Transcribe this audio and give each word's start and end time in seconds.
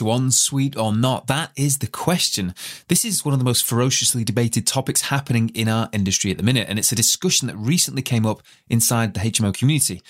To 0.00 0.10
ensuite 0.12 0.78
or 0.78 0.94
not? 0.94 1.26
That 1.26 1.52
is 1.56 1.76
the 1.78 1.86
question. 1.86 2.54
This 2.88 3.04
is 3.04 3.22
one 3.22 3.34
of 3.34 3.38
the 3.38 3.44
most 3.44 3.66
ferociously 3.66 4.24
debated 4.24 4.66
topics 4.66 5.02
happening 5.02 5.50
in 5.50 5.68
our 5.68 5.90
industry 5.92 6.30
at 6.30 6.38
the 6.38 6.42
minute, 6.42 6.68
and 6.70 6.78
it's 6.78 6.90
a 6.90 6.96
discussion 6.96 7.48
that 7.48 7.56
recently 7.56 8.00
came 8.00 8.24
up 8.24 8.40
inside 8.70 9.12
the 9.12 9.20
HMO 9.20 9.52
community 9.52 10.00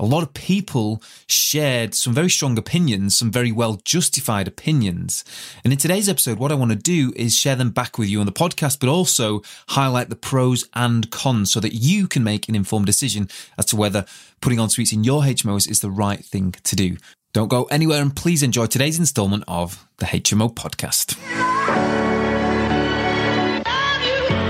a 0.00 0.06
lot 0.06 0.22
of 0.22 0.32
people 0.32 1.02
shared 1.28 1.94
some 1.94 2.14
very 2.14 2.30
strong 2.30 2.56
opinions, 2.56 3.14
some 3.14 3.30
very 3.30 3.52
well 3.52 3.78
justified 3.84 4.48
opinions. 4.48 5.24
And 5.62 5.74
in 5.74 5.78
today's 5.78 6.08
episode, 6.08 6.38
what 6.38 6.50
I 6.50 6.54
want 6.54 6.70
to 6.70 6.76
do 6.76 7.12
is 7.16 7.36
share 7.36 7.54
them 7.54 7.70
back 7.70 7.98
with 7.98 8.08
you 8.08 8.18
on 8.18 8.24
the 8.24 8.32
podcast, 8.32 8.80
but 8.80 8.88
also 8.88 9.42
highlight 9.68 10.08
the 10.08 10.16
pros 10.16 10.66
and 10.72 11.10
cons 11.10 11.52
so 11.52 11.60
that 11.60 11.74
you 11.74 12.08
can 12.08 12.24
make 12.24 12.48
an 12.48 12.54
informed 12.54 12.86
decision 12.86 13.28
as 13.58 13.66
to 13.66 13.76
whether 13.76 14.06
putting 14.40 14.58
en 14.58 14.70
suites 14.70 14.94
in 14.94 15.04
your 15.04 15.20
HMOs 15.20 15.70
is 15.70 15.80
the 15.80 15.90
right 15.90 16.24
thing 16.24 16.52
to 16.64 16.74
do. 16.74 16.96
Don't 17.32 17.48
go 17.48 17.64
anywhere 17.64 18.02
and 18.02 18.14
please 18.14 18.42
enjoy 18.42 18.66
today's 18.66 18.98
installment 18.98 19.44
of 19.46 19.86
the 19.98 20.06
HMO 20.06 20.52
podcast. 20.52 21.16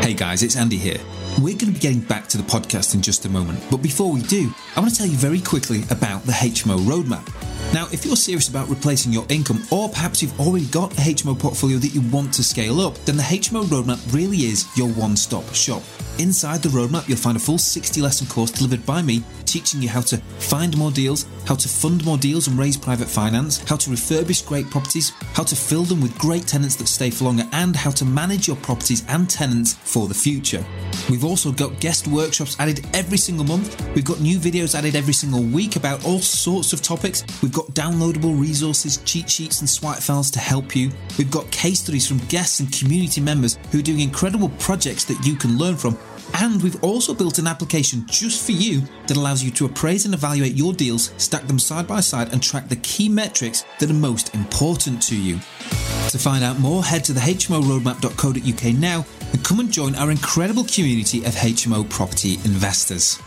Hey 0.03 0.15
guys, 0.15 0.43
it's 0.43 0.57
Andy 0.57 0.79
here. 0.79 1.01
We're 1.39 1.57
going 1.57 1.73
to 1.73 1.73
be 1.73 1.79
getting 1.79 2.01
back 2.01 2.27
to 2.29 2.37
the 2.37 2.43
podcast 2.43 2.95
in 2.95 3.01
just 3.01 3.25
a 3.25 3.29
moment, 3.29 3.63
but 3.71 3.79
before 3.79 4.13
we 4.13 4.21
do, 4.23 4.53
I 4.77 4.81
want 4.81 4.93
to 4.93 4.99
tell 4.99 5.07
you 5.07 5.17
very 5.17 5.41
quickly 5.41 5.85
about 5.89 6.23
the 6.25 6.33
HMO 6.33 6.79
roadmap. 6.81 7.25
Now, 7.73 7.87
if 7.93 8.05
you're 8.05 8.17
serious 8.17 8.49
about 8.49 8.69
replacing 8.69 9.13
your 9.13 9.25
income, 9.29 9.63
or 9.71 9.89
perhaps 9.89 10.21
you've 10.21 10.39
already 10.39 10.67
got 10.67 10.93
a 10.99 11.01
HMO 11.01 11.39
portfolio 11.39 11.79
that 11.79 11.95
you 11.95 12.03
want 12.11 12.35
to 12.35 12.43
scale 12.43 12.81
up, 12.81 12.97
then 13.07 13.17
the 13.17 13.23
HMO 13.23 13.65
roadmap 13.65 14.13
really 14.13 14.39
is 14.39 14.67
your 14.77 14.89
one 14.89 15.17
stop 15.17 15.45
shop. 15.55 15.83
Inside 16.19 16.63
the 16.63 16.69
roadmap, 16.69 17.09
you'll 17.09 17.17
find 17.17 17.37
a 17.37 17.41
full 17.41 17.57
60 17.57 18.03
lesson 18.03 18.27
course 18.27 18.51
delivered 18.51 18.85
by 18.85 19.01
me, 19.01 19.23
teaching 19.47 19.81
you 19.81 19.89
how 19.89 20.03
to 20.03 20.19
find 20.39 20.77
more 20.77 20.91
deals, 20.91 21.25
how 21.47 21.55
to 21.55 21.69
fund 21.69 22.05
more 22.05 22.19
deals 22.19 22.47
and 22.47 22.59
raise 22.59 22.77
private 22.77 23.09
finance, 23.09 23.59
how 23.69 23.77
to 23.77 23.89
refurbish 23.89 24.47
great 24.47 24.69
properties, 24.69 25.11
how 25.33 25.45
to 25.45 25.57
fill 25.57 25.85
them 25.85 26.01
with 26.01 26.17
great 26.19 26.47
tenants 26.47 26.77
that 26.77 26.89
stay 26.89 27.09
for 27.09 27.25
longer, 27.25 27.45
and 27.53 27.75
how 27.75 27.91
to 27.91 28.05
manage 28.05 28.47
your 28.47 28.57
properties 28.59 29.03
and 29.09 29.31
tenants 29.31 29.75
for 29.75 30.09
the 30.09 30.15
future. 30.15 30.65
We've 31.09 31.25
also 31.31 31.53
got 31.53 31.79
guest 31.79 32.09
workshops 32.09 32.57
added 32.59 32.85
every 32.93 33.17
single 33.17 33.45
month. 33.45 33.81
We've 33.95 34.05
got 34.05 34.21
new 34.21 34.37
videos 34.37 34.75
added 34.75 34.97
every 34.97 35.15
single 35.15 35.43
week 35.43 35.77
about 35.77 36.05
all 36.05 36.19
sorts 36.19 36.73
of 36.73 36.83
topics. 36.83 37.25
We've 37.41 37.53
got 37.53 37.67
downloadable 37.69 38.39
resources, 38.39 38.97
cheat 39.05 39.31
sheets, 39.31 39.61
and 39.61 39.71
swipe 39.71 40.01
files 40.01 40.31
to 40.33 40.41
help 40.41 40.75
you. 40.75 40.91
We've 41.17 41.31
got 41.31 41.49
case 41.53 41.81
studies 41.81 42.09
from 42.09 42.19
guests 42.27 42.59
and 42.59 42.73
community 42.73 43.21
members 43.21 43.59
who 43.71 43.79
are 43.79 43.83
doing 43.83 44.01
incredible 44.01 44.49
projects 44.59 45.05
that 45.05 45.25
you 45.25 45.37
can 45.37 45.57
learn 45.57 45.77
from. 45.77 45.97
And 46.35 46.61
we've 46.63 46.83
also 46.83 47.15
built 47.15 47.39
an 47.39 47.47
application 47.47 48.05
just 48.09 48.45
for 48.45 48.53
you 48.53 48.83
that 49.07 49.17
allows 49.17 49.43
you 49.43 49.53
to 49.53 49.67
appraise 49.67 50.05
and 50.05 50.15
evaluate 50.15 50.55
your 50.55 50.73
deals, 50.73 51.13
stack 51.17 51.47
them 51.47 51.59
side 51.59 51.87
by 51.87 52.01
side, 52.01 52.33
and 52.33 52.43
track 52.43 52.69
the 52.69 52.77
key 52.77 53.09
metrics 53.09 53.65
that 53.79 53.91
are 53.91 53.95
most 53.95 54.35
important 54.35 55.01
to 55.05 55.17
you. 55.17 55.35
To 56.11 56.19
find 56.19 56.43
out 56.43 56.59
more, 56.59 56.83
head 56.83 57.05
to 57.05 57.13
the 57.13 57.21
hmoroadmap.co.uk 57.21 58.75
now 58.75 59.05
and 59.33 59.45
come 59.45 59.61
and 59.61 59.73
join 59.73 59.95
our 59.95 60.11
incredible 60.11 60.65
community 60.65 61.25
of 61.25 61.35
HMO 61.35 61.89
property 61.89 62.35
investors. 62.45 63.21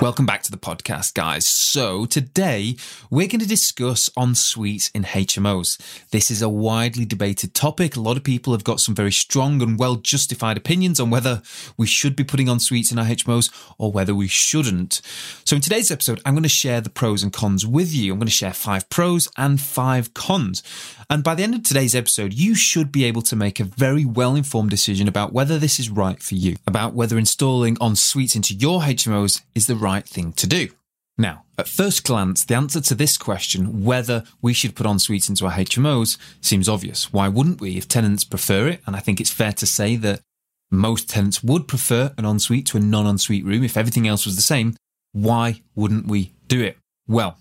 Welcome 0.00 0.24
back 0.24 0.42
to 0.44 0.50
the 0.50 0.56
podcast, 0.56 1.12
guys. 1.12 1.46
So, 1.46 2.06
today 2.06 2.76
we're 3.10 3.28
going 3.28 3.40
to 3.40 3.46
discuss 3.46 4.08
en 4.16 4.34
suites 4.34 4.90
in 4.94 5.02
HMOs. 5.04 6.08
This 6.08 6.30
is 6.30 6.40
a 6.40 6.48
widely 6.48 7.04
debated 7.04 7.52
topic. 7.52 7.96
A 7.96 8.00
lot 8.00 8.16
of 8.16 8.24
people 8.24 8.54
have 8.54 8.64
got 8.64 8.80
some 8.80 8.94
very 8.94 9.12
strong 9.12 9.60
and 9.60 9.78
well 9.78 9.96
justified 9.96 10.56
opinions 10.56 11.00
on 11.00 11.10
whether 11.10 11.42
we 11.76 11.86
should 11.86 12.16
be 12.16 12.24
putting 12.24 12.48
en 12.48 12.60
suites 12.60 12.90
in 12.90 12.98
our 12.98 13.04
HMOs 13.04 13.52
or 13.76 13.92
whether 13.92 14.14
we 14.14 14.26
shouldn't. 14.26 15.02
So, 15.44 15.56
in 15.56 15.60
today's 15.60 15.90
episode, 15.90 16.22
I'm 16.24 16.32
going 16.32 16.44
to 16.44 16.48
share 16.48 16.80
the 16.80 16.88
pros 16.88 17.22
and 17.22 17.30
cons 17.30 17.66
with 17.66 17.94
you. 17.94 18.14
I'm 18.14 18.18
going 18.18 18.26
to 18.26 18.32
share 18.32 18.54
five 18.54 18.88
pros 18.88 19.28
and 19.36 19.60
five 19.60 20.14
cons. 20.14 20.62
And 21.10 21.22
by 21.24 21.34
the 21.34 21.42
end 21.42 21.56
of 21.56 21.64
today's 21.64 21.94
episode, 21.94 22.32
you 22.32 22.54
should 22.54 22.90
be 22.92 23.04
able 23.04 23.22
to 23.22 23.36
make 23.36 23.60
a 23.60 23.64
very 23.64 24.04
well 24.04 24.34
informed 24.34 24.70
decision 24.70 25.08
about 25.08 25.32
whether 25.32 25.58
this 25.58 25.78
is 25.78 25.90
right 25.90 26.22
for 26.22 26.36
you, 26.36 26.56
about 26.66 26.94
whether 26.94 27.18
installing 27.18 27.76
en 27.82 27.96
suites 27.96 28.36
into 28.36 28.54
your 28.54 28.80
HMOs 28.80 29.42
is 29.54 29.66
the 29.66 29.74
right 29.74 29.89
right 29.90 30.06
thing 30.06 30.32
to 30.34 30.46
do. 30.46 30.68
Now, 31.18 31.44
at 31.58 31.68
first 31.68 32.04
glance, 32.04 32.44
the 32.44 32.54
answer 32.54 32.80
to 32.80 32.94
this 32.94 33.18
question, 33.18 33.84
whether 33.84 34.24
we 34.40 34.54
should 34.54 34.74
put 34.74 34.86
en 34.86 34.98
suites 34.98 35.28
into 35.28 35.44
our 35.44 35.52
HMOs, 35.52 36.16
seems 36.40 36.68
obvious. 36.68 37.12
Why 37.12 37.28
wouldn't 37.28 37.60
we 37.60 37.76
if 37.76 37.86
tenants 37.86 38.24
prefer 38.24 38.68
it? 38.68 38.80
And 38.86 38.96
I 38.96 39.00
think 39.00 39.20
it's 39.20 39.38
fair 39.40 39.52
to 39.52 39.66
say 39.66 39.96
that 39.96 40.20
most 40.70 41.10
tenants 41.10 41.42
would 41.42 41.68
prefer 41.68 42.14
an 42.16 42.24
ensuite 42.24 42.66
to 42.66 42.78
a 42.78 42.80
non 42.80 43.06
ensuite 43.06 43.44
room 43.44 43.62
if 43.64 43.76
everything 43.76 44.06
else 44.08 44.24
was 44.24 44.36
the 44.36 44.50
same. 44.54 44.76
Why 45.12 45.62
wouldn't 45.74 46.06
we 46.06 46.32
do 46.46 46.62
it? 46.62 46.78
Well, 47.06 47.36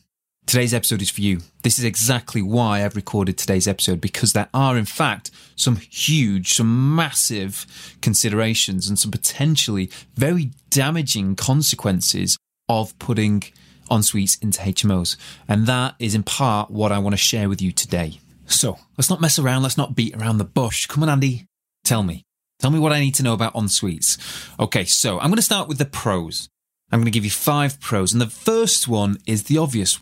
today's 0.49 0.73
episode 0.73 0.99
is 0.99 1.11
for 1.11 1.21
you. 1.21 1.41
This 1.61 1.77
is 1.77 1.85
exactly 1.85 2.41
why 2.41 2.83
I've 2.83 2.95
recorded 2.95 3.37
today's 3.37 3.67
episode 3.67 4.01
because 4.01 4.33
there 4.33 4.49
are, 4.51 4.79
in 4.79 4.85
fact, 4.85 5.29
some 5.55 5.75
huge, 5.75 6.53
some 6.53 6.95
massive 6.95 7.67
considerations 8.01 8.89
and 8.89 8.97
some 8.97 9.11
potentially 9.11 9.91
very 10.15 10.49
damaging 10.71 11.35
consequences 11.35 12.35
of 12.67 12.97
putting 12.97 13.43
en 13.91 14.01
suites 14.01 14.37
into 14.37 14.59
HMOs. 14.59 15.17
And 15.47 15.67
that 15.67 15.93
is 15.99 16.15
in 16.15 16.23
part 16.23 16.71
what 16.71 16.91
I 16.91 16.97
want 16.97 17.13
to 17.13 17.17
share 17.17 17.47
with 17.47 17.61
you 17.61 17.71
today. 17.71 18.19
So 18.47 18.79
let's 18.97 19.11
not 19.11 19.21
mess 19.21 19.37
around. 19.37 19.61
Let's 19.61 19.77
not 19.77 19.93
beat 19.93 20.15
around 20.15 20.39
the 20.39 20.45
bush. 20.45 20.87
Come 20.87 21.03
on, 21.03 21.09
Andy. 21.09 21.45
Tell 21.83 22.01
me. 22.01 22.23
Tell 22.57 22.71
me 22.71 22.79
what 22.79 22.91
I 22.91 22.99
need 22.99 23.13
to 23.15 23.23
know 23.23 23.33
about 23.33 23.55
en 23.55 23.67
suites. 23.67 24.17
Okay, 24.59 24.85
so 24.85 25.19
I'm 25.19 25.29
going 25.29 25.35
to 25.35 25.43
start 25.43 25.67
with 25.67 25.77
the 25.77 25.85
pros. 25.85 26.49
I'm 26.91 27.01
going 27.01 27.05
to 27.05 27.11
give 27.11 27.23
you 27.23 27.29
five 27.29 27.79
pros. 27.79 28.13
And 28.13 28.19
the 28.19 28.25
first 28.25 28.87
one 28.87 29.19
is 29.27 29.43
the 29.43 29.59
obvious. 29.59 29.99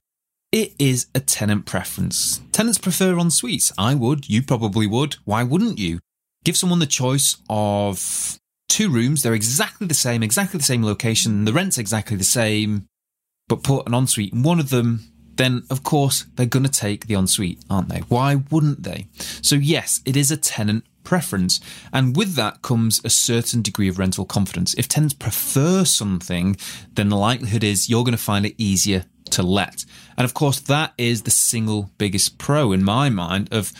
It 0.51 0.73
is 0.79 1.07
a 1.13 1.19
tenant 1.19 1.65
preference. 1.65 2.39
Tenants 2.53 2.77
prefer 2.77 3.19
en 3.19 3.29
suites. 3.29 3.73
I 3.77 3.95
would. 3.95 4.29
You 4.29 4.41
probably 4.41 4.87
would. 4.87 5.17
Why 5.25 5.43
wouldn't 5.43 5.77
you? 5.77 5.99
Give 6.45 6.55
someone 6.55 6.79
the 6.79 6.85
choice 6.85 7.35
of 7.49 8.39
two 8.69 8.89
rooms. 8.89 9.23
They're 9.23 9.33
exactly 9.33 9.87
the 9.87 9.93
same, 9.93 10.23
exactly 10.23 10.57
the 10.57 10.63
same 10.63 10.83
location. 10.83 11.43
The 11.43 11.51
rent's 11.51 11.77
exactly 11.77 12.15
the 12.15 12.23
same, 12.23 12.87
but 13.49 13.61
put 13.61 13.87
an 13.87 13.93
ensuite 13.93 14.31
in 14.31 14.43
one 14.43 14.59
of 14.59 14.69
them. 14.69 15.11
Then, 15.35 15.63
of 15.69 15.83
course, 15.83 16.25
they're 16.35 16.45
going 16.45 16.65
to 16.65 16.71
take 16.71 17.07
the 17.07 17.15
ensuite, 17.15 17.59
aren't 17.69 17.89
they? 17.89 17.99
Why 18.07 18.35
wouldn't 18.49 18.83
they? 18.83 19.09
So, 19.41 19.55
yes, 19.55 20.01
it 20.05 20.15
is 20.15 20.31
a 20.31 20.37
tenant 20.37 20.85
preference. 21.03 21.59
And 21.91 22.15
with 22.15 22.35
that 22.35 22.61
comes 22.61 23.01
a 23.03 23.09
certain 23.09 23.61
degree 23.61 23.89
of 23.89 23.99
rental 23.99 24.25
confidence. 24.25 24.73
If 24.75 24.87
tenants 24.87 25.13
prefer 25.13 25.83
something, 25.83 26.55
then 26.93 27.09
the 27.09 27.17
likelihood 27.17 27.65
is 27.65 27.89
you're 27.89 28.05
going 28.05 28.17
to 28.17 28.17
find 28.17 28.45
it 28.45 28.55
easier 28.57 29.03
to 29.37 29.43
let. 29.43 29.85
And 30.17 30.25
of 30.25 30.33
course, 30.33 30.59
that 30.61 30.93
is 30.97 31.21
the 31.21 31.31
single 31.31 31.91
biggest 31.97 32.37
pro 32.39 32.71
in 32.71 32.83
my 32.83 33.09
mind 33.09 33.49
of 33.51 33.71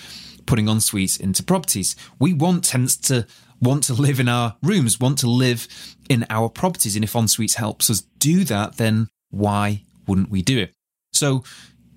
putting 0.45 0.69
en 0.69 0.79
suites 0.79 1.17
into 1.17 1.43
properties. 1.43 1.95
We 2.19 2.33
want 2.33 2.63
tenants 2.63 2.95
to 3.09 3.25
want 3.59 3.83
to 3.85 3.93
live 3.93 4.19
in 4.19 4.29
our 4.29 4.55
rooms, 4.61 4.99
want 4.99 5.17
to 5.19 5.29
live 5.29 5.67
in 6.09 6.27
our 6.29 6.47
properties. 6.47 6.95
And 6.95 7.03
if 7.03 7.15
en 7.15 7.27
suites 7.27 7.55
helps 7.55 7.89
us 7.89 8.01
do 8.19 8.43
that, 8.43 8.77
then 8.77 9.07
why 9.31 9.81
wouldn't 10.05 10.29
we 10.29 10.43
do 10.43 10.59
it? 10.59 10.73
So 11.11 11.43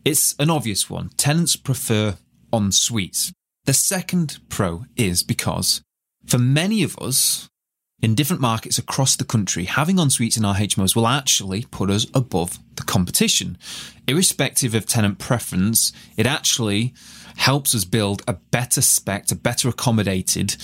it's 0.06 0.34
an 0.38 0.48
obvious 0.48 0.88
one. 0.88 1.10
Tenants 1.18 1.56
prefer 1.56 2.16
en 2.50 2.72
suites. 2.72 3.30
The 3.66 3.74
second 3.74 4.38
pro 4.48 4.86
is 4.96 5.22
because 5.22 5.82
for 6.26 6.38
many 6.38 6.82
of 6.82 6.96
us 6.98 7.49
in 8.02 8.14
different 8.14 8.40
markets 8.40 8.78
across 8.78 9.16
the 9.16 9.24
country, 9.24 9.64
having 9.64 9.98
en 9.98 10.10
suites 10.10 10.36
in 10.36 10.44
our 10.44 10.54
HMOs 10.54 10.96
will 10.96 11.06
actually 11.06 11.66
put 11.70 11.90
us 11.90 12.06
above 12.14 12.58
the 12.76 12.82
competition. 12.82 13.58
Irrespective 14.06 14.74
of 14.74 14.86
tenant 14.86 15.18
preference, 15.18 15.92
it 16.16 16.26
actually 16.26 16.94
helps 17.36 17.74
us 17.74 17.84
build 17.84 18.22
a 18.26 18.34
better 18.34 18.80
spec, 18.80 19.30
a 19.30 19.34
better 19.34 19.68
accommodated 19.68 20.56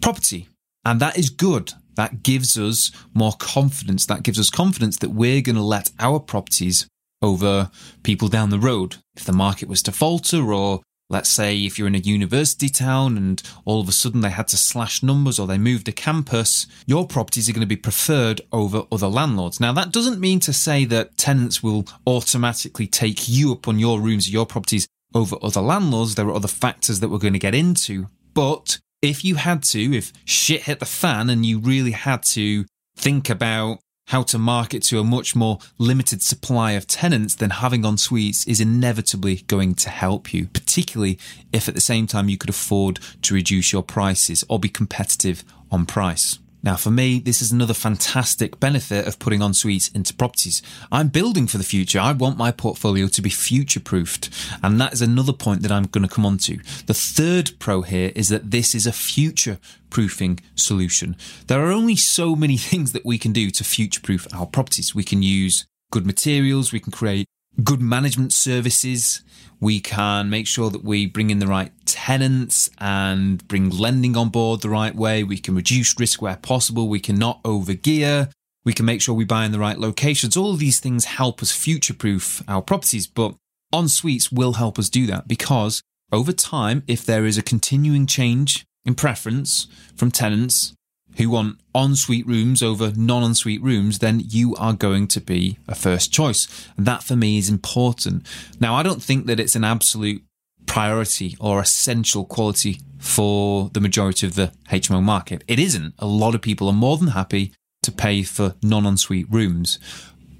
property. 0.00 0.48
And 0.84 1.00
that 1.00 1.18
is 1.18 1.30
good. 1.30 1.72
That 1.96 2.22
gives 2.22 2.58
us 2.58 2.90
more 3.12 3.34
confidence. 3.38 4.06
That 4.06 4.22
gives 4.22 4.38
us 4.38 4.50
confidence 4.50 4.98
that 4.98 5.10
we're 5.10 5.40
going 5.40 5.56
to 5.56 5.62
let 5.62 5.90
our 5.98 6.20
properties 6.20 6.86
over 7.22 7.70
people 8.02 8.28
down 8.28 8.50
the 8.50 8.58
road. 8.58 8.96
If 9.16 9.24
the 9.24 9.32
market 9.32 9.68
was 9.68 9.82
to 9.82 9.92
falter 9.92 10.52
or 10.52 10.82
Let's 11.10 11.28
say 11.28 11.64
if 11.64 11.78
you're 11.78 11.88
in 11.88 11.94
a 11.94 11.98
university 11.98 12.68
town 12.68 13.16
and 13.18 13.42
all 13.64 13.80
of 13.80 13.88
a 13.88 13.92
sudden 13.92 14.22
they 14.22 14.30
had 14.30 14.48
to 14.48 14.56
slash 14.56 15.02
numbers 15.02 15.38
or 15.38 15.46
they 15.46 15.58
moved 15.58 15.86
a 15.88 15.92
campus, 15.92 16.66
your 16.86 17.06
properties 17.06 17.48
are 17.48 17.52
going 17.52 17.60
to 17.60 17.66
be 17.66 17.76
preferred 17.76 18.40
over 18.52 18.84
other 18.90 19.08
landlords. 19.08 19.60
Now, 19.60 19.72
that 19.74 19.92
doesn't 19.92 20.18
mean 20.18 20.40
to 20.40 20.52
say 20.52 20.86
that 20.86 21.18
tenants 21.18 21.62
will 21.62 21.86
automatically 22.06 22.86
take 22.86 23.28
you 23.28 23.52
up 23.52 23.68
on 23.68 23.78
your 23.78 24.00
rooms 24.00 24.26
or 24.26 24.30
your 24.30 24.46
properties 24.46 24.88
over 25.14 25.36
other 25.42 25.60
landlords. 25.60 26.14
There 26.14 26.26
are 26.26 26.34
other 26.34 26.48
factors 26.48 27.00
that 27.00 27.10
we're 27.10 27.18
going 27.18 27.34
to 27.34 27.38
get 27.38 27.54
into. 27.54 28.08
But 28.32 28.78
if 29.02 29.24
you 29.24 29.34
had 29.34 29.62
to, 29.64 29.96
if 29.96 30.12
shit 30.24 30.62
hit 30.62 30.80
the 30.80 30.86
fan 30.86 31.28
and 31.28 31.44
you 31.44 31.58
really 31.58 31.90
had 31.90 32.22
to 32.32 32.64
think 32.96 33.28
about 33.28 33.80
how 34.06 34.22
to 34.22 34.38
market 34.38 34.82
to 34.84 34.98
a 34.98 35.04
much 35.04 35.34
more 35.34 35.58
limited 35.78 36.22
supply 36.22 36.72
of 36.72 36.86
tenants, 36.86 37.34
then 37.34 37.50
having 37.50 37.84
en 37.84 37.96
suites 37.96 38.46
is 38.46 38.60
inevitably 38.60 39.36
going 39.46 39.74
to 39.74 39.88
help 39.88 40.32
you, 40.32 40.46
particularly 40.48 41.18
if 41.52 41.68
at 41.68 41.74
the 41.74 41.80
same 41.80 42.06
time 42.06 42.28
you 42.28 42.36
could 42.36 42.50
afford 42.50 43.00
to 43.22 43.34
reduce 43.34 43.72
your 43.72 43.82
prices 43.82 44.44
or 44.48 44.58
be 44.58 44.68
competitive 44.68 45.44
on 45.70 45.86
price. 45.86 46.38
Now, 46.64 46.76
for 46.76 46.90
me, 46.90 47.18
this 47.18 47.42
is 47.42 47.52
another 47.52 47.74
fantastic 47.74 48.58
benefit 48.58 49.06
of 49.06 49.18
putting 49.18 49.42
en 49.42 49.52
suites 49.52 49.88
into 49.88 50.14
properties. 50.14 50.62
I'm 50.90 51.08
building 51.08 51.46
for 51.46 51.58
the 51.58 51.64
future. 51.64 52.00
I 52.00 52.12
want 52.12 52.38
my 52.38 52.52
portfolio 52.52 53.06
to 53.06 53.20
be 53.20 53.28
future 53.28 53.80
proofed. 53.80 54.30
And 54.62 54.80
that 54.80 54.94
is 54.94 55.02
another 55.02 55.34
point 55.34 55.60
that 55.60 55.70
I'm 55.70 55.84
going 55.84 56.08
to 56.08 56.14
come 56.14 56.24
on 56.24 56.38
to. 56.38 56.58
The 56.86 56.94
third 56.94 57.50
pro 57.58 57.82
here 57.82 58.12
is 58.14 58.30
that 58.30 58.50
this 58.50 58.74
is 58.74 58.86
a 58.86 58.92
future 58.92 59.58
proofing 59.90 60.40
solution. 60.54 61.16
There 61.48 61.62
are 61.62 61.70
only 61.70 61.96
so 61.96 62.34
many 62.34 62.56
things 62.70 62.92
that 62.92 63.04
we 63.04 63.18
can 63.18 63.32
do 63.32 63.50
to 63.50 63.62
future 63.62 64.00
proof 64.00 64.26
our 64.32 64.46
properties. 64.46 64.94
We 64.94 65.04
can 65.04 65.22
use 65.22 65.66
good 65.92 66.06
materials. 66.06 66.72
We 66.72 66.80
can 66.80 66.92
create 66.92 67.26
good 67.62 67.80
management 67.80 68.32
services. 68.32 69.22
We 69.60 69.80
can 69.80 70.28
make 70.28 70.46
sure 70.46 70.70
that 70.70 70.84
we 70.84 71.06
bring 71.06 71.30
in 71.30 71.38
the 71.38 71.46
right 71.46 71.72
tenants 71.86 72.70
and 72.78 73.46
bring 73.48 73.70
lending 73.70 74.16
on 74.16 74.28
board 74.28 74.60
the 74.60 74.68
right 74.68 74.94
way. 74.94 75.22
We 75.22 75.38
can 75.38 75.54
reduce 75.54 75.98
risk 75.98 76.20
where 76.20 76.36
possible. 76.36 76.88
We 76.88 77.00
can 77.00 77.16
not 77.16 77.42
overgear. 77.44 78.30
We 78.64 78.72
can 78.72 78.86
make 78.86 79.00
sure 79.00 79.14
we 79.14 79.24
buy 79.24 79.44
in 79.44 79.52
the 79.52 79.58
right 79.58 79.78
locations. 79.78 80.36
All 80.36 80.52
of 80.52 80.58
these 80.58 80.80
things 80.80 81.04
help 81.04 81.42
us 81.42 81.52
future 81.52 81.94
proof 81.94 82.42
our 82.48 82.62
properties, 82.62 83.06
but 83.06 83.34
en 83.72 83.88
suites 83.88 84.32
will 84.32 84.54
help 84.54 84.78
us 84.78 84.88
do 84.88 85.06
that 85.06 85.28
because 85.28 85.82
over 86.12 86.32
time, 86.32 86.82
if 86.86 87.04
there 87.04 87.26
is 87.26 87.36
a 87.36 87.42
continuing 87.42 88.06
change 88.06 88.64
in 88.84 88.94
preference 88.94 89.66
from 89.96 90.10
tenants, 90.10 90.74
who 91.16 91.30
want 91.30 91.58
ensuite 91.74 92.26
rooms 92.26 92.62
over 92.62 92.92
non 92.96 93.22
ensuite 93.22 93.62
rooms, 93.62 93.98
then 93.98 94.20
you 94.20 94.54
are 94.56 94.72
going 94.72 95.06
to 95.08 95.20
be 95.20 95.58
a 95.68 95.74
first 95.74 96.12
choice. 96.12 96.68
And 96.76 96.86
that 96.86 97.02
for 97.02 97.16
me 97.16 97.38
is 97.38 97.48
important. 97.48 98.26
Now, 98.60 98.74
I 98.74 98.82
don't 98.82 99.02
think 99.02 99.26
that 99.26 99.40
it's 99.40 99.56
an 99.56 99.64
absolute 99.64 100.22
priority 100.66 101.36
or 101.40 101.60
essential 101.60 102.24
quality 102.24 102.80
for 102.98 103.70
the 103.74 103.80
majority 103.80 104.26
of 104.26 104.34
the 104.34 104.52
HMO 104.70 105.02
market. 105.02 105.44
It 105.46 105.58
isn't. 105.58 105.94
A 105.98 106.06
lot 106.06 106.34
of 106.34 106.42
people 106.42 106.68
are 106.68 106.72
more 106.72 106.96
than 106.96 107.08
happy 107.08 107.52
to 107.82 107.92
pay 107.92 108.22
for 108.22 108.54
non 108.62 108.86
ensuite 108.86 109.30
rooms. 109.30 109.78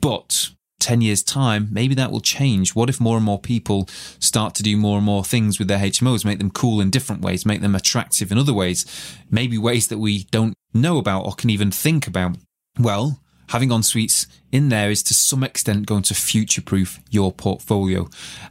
But 0.01 0.51
10 0.85 1.01
years' 1.01 1.23
time, 1.23 1.69
maybe 1.73 1.95
that 1.95 2.13
will 2.13 2.21
change. 2.21 2.75
What 2.75 2.91
if 2.91 3.01
more 3.01 3.17
and 3.17 3.25
more 3.25 3.41
people 3.41 3.89
start 4.19 4.55
to 4.57 4.63
do 4.63 4.77
more 4.77 4.99
and 4.99 5.07
more 5.07 5.25
things 5.25 5.59
with 5.59 5.67
their 5.67 5.79
HMOs, 5.79 6.27
make 6.27 6.39
them 6.39 6.51
cool 6.51 6.81
in 6.81 6.91
different 6.91 7.23
ways, 7.23 7.47
make 7.47 7.63
them 7.63 7.75
attractive 7.75 8.31
in 8.31 8.37
other 8.37 8.53
ways, 8.53 8.85
maybe 9.31 9.57
ways 9.57 9.89
that 9.89 9.99
we 9.99 10.25
don't 10.25 10.53
know 10.75 10.99
about 10.99 11.25
or 11.25 11.33
can 11.33 11.49
even 11.49 11.71
think 11.71 12.07
about? 12.07 12.37
Well, 12.79 13.21
having 13.49 13.73
en 13.73 13.83
suites 13.83 14.27
in 14.53 14.69
there 14.69 14.91
is 14.91 15.03
to 15.03 15.15
some 15.15 15.43
extent 15.43 15.87
going 15.87 16.03
to 16.03 16.15
future 16.15 16.63
proof 16.63 17.01
your 17.11 17.33
portfolio. 17.33 18.09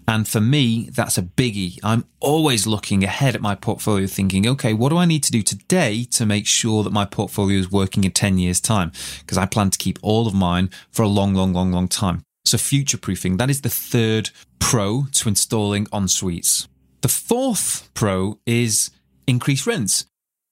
And 0.07 0.27
for 0.27 0.41
me, 0.41 0.89
that's 0.89 1.17
a 1.17 1.21
biggie. 1.21 1.79
I'm 1.83 2.05
always 2.19 2.67
looking 2.67 3.03
ahead 3.03 3.35
at 3.35 3.41
my 3.41 3.55
portfolio 3.55 4.07
thinking, 4.07 4.47
okay, 4.47 4.73
what 4.73 4.89
do 4.89 4.97
I 4.97 5.05
need 5.05 5.23
to 5.23 5.31
do 5.31 5.41
today 5.41 6.03
to 6.11 6.25
make 6.25 6.45
sure 6.45 6.83
that 6.83 6.91
my 6.91 7.05
portfolio 7.05 7.57
is 7.57 7.71
working 7.71 8.03
in 8.03 8.11
10 8.11 8.37
years 8.37 8.59
time? 8.59 8.91
Because 9.19 9.37
I 9.37 9.45
plan 9.45 9.69
to 9.69 9.77
keep 9.77 9.97
all 10.01 10.27
of 10.27 10.33
mine 10.33 10.69
for 10.91 11.03
a 11.03 11.07
long, 11.07 11.33
long, 11.33 11.53
long, 11.53 11.71
long 11.71 11.87
time. 11.87 12.23
So 12.45 12.57
future 12.57 12.97
proofing, 12.97 13.37
that 13.37 13.49
is 13.49 13.61
the 13.61 13.69
third 13.69 14.29
pro 14.59 15.05
to 15.13 15.29
installing 15.29 15.87
en 15.93 16.07
suites. 16.07 16.67
The 17.01 17.07
fourth 17.07 17.89
pro 17.93 18.39
is 18.45 18.91
increased 19.27 19.65
rents. 19.65 20.05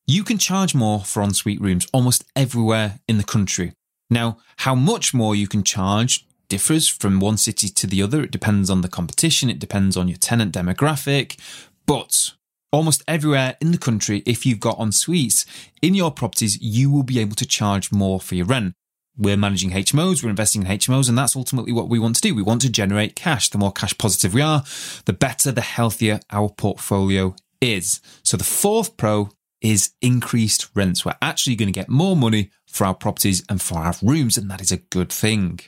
You 0.08 0.24
can 0.24 0.38
charge 0.38 0.74
more 0.74 1.02
for 1.02 1.24
ensuite 1.24 1.62
rooms 1.62 1.88
almost 1.94 2.24
everywhere 2.36 3.00
in 3.08 3.18
the 3.18 3.24
country. 3.24 3.74
Now, 4.12 4.38
how 4.58 4.76
much 4.76 5.14
more 5.14 5.34
you 5.34 5.48
can 5.48 5.64
charge 5.64 6.28
differs 6.52 6.90
from 6.90 7.22
one 7.22 7.38
city 7.38 7.70
to 7.70 7.88
the 7.88 8.04
other. 8.04 8.24
It 8.24 8.32
depends 8.32 8.70
on 8.70 8.82
the 8.82 8.90
competition, 8.90 9.50
it 9.50 9.58
depends 9.58 9.96
on 9.96 10.10
your 10.10 10.18
tenant 10.18 10.54
demographic, 10.54 11.40
but 11.88 12.34
almost 12.74 13.04
everywhere 13.08 13.56
in 13.62 13.72
the 13.72 13.78
country, 13.78 14.22
if 14.26 14.46
you've 14.46 14.60
got 14.60 14.78
en 14.78 14.92
suites 14.92 15.46
in 15.82 15.96
your 15.96 16.12
properties, 16.12 16.62
you 16.62 16.92
will 16.92 17.04
be 17.04 17.20
able 17.20 17.38
to 17.38 17.46
charge 17.46 17.90
more 17.94 18.20
for 18.20 18.36
your 18.36 18.46
rent. 18.46 18.74
We're 19.18 19.38
managing 19.38 19.72
HMOs, 19.72 20.24
we're 20.24 20.30
investing 20.30 20.64
in 20.64 20.68
HMOs, 20.68 21.08
and 21.08 21.18
that's 21.18 21.38
ultimately 21.38 21.72
what 21.72 21.88
we 21.88 22.00
want 22.00 22.18
to 22.18 22.22
do. 22.22 22.36
We 22.36 22.42
want 22.42 22.62
to 22.64 22.70
generate 22.70 23.16
cash. 23.16 23.50
The 23.50 23.58
more 23.58 23.72
cash 23.72 23.98
positive 23.98 24.34
we 24.34 24.42
are, 24.42 24.66
the 25.06 25.14
better, 25.14 25.54
the 25.54 25.62
healthier 25.62 26.20
our 26.32 26.50
portfolio 26.50 27.34
is. 27.62 28.02
So 28.24 28.36
the 28.36 28.44
fourth 28.44 28.98
pro 28.98 29.30
is 29.62 29.92
increased 30.02 30.70
rents. 30.76 31.06
We're 31.06 31.16
actually 31.22 31.56
going 31.56 31.72
to 31.72 31.80
get 31.80 31.90
more 31.90 32.16
money 32.16 32.52
for 32.66 32.86
our 32.86 32.96
properties 32.96 33.44
and 33.48 33.62
for 33.62 33.78
our 33.80 33.94
rooms, 34.02 34.38
and 34.38 34.50
that 34.50 34.62
is 34.62 34.72
a 34.72 34.78
good 34.78 35.12
thing. 35.12 35.60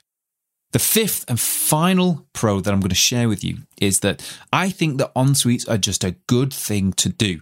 The 0.72 0.80
fifth 0.80 1.26
and 1.28 1.40
final 1.40 2.26
pro 2.34 2.60
that 2.60 2.74
I'm 2.74 2.80
going 2.80 2.90
to 2.90 2.96
share 2.96 3.30
with 3.30 3.44
you 3.44 3.60
is 3.80 4.00
that 4.00 4.22
I 4.52 4.72
think 4.72 4.98
that 4.98 5.12
en 5.16 5.36
suites 5.36 5.68
are 5.68 5.78
just 5.78 6.04
a 6.04 6.16
good 6.28 6.52
thing 6.52 6.94
to 6.94 7.10
do. 7.10 7.42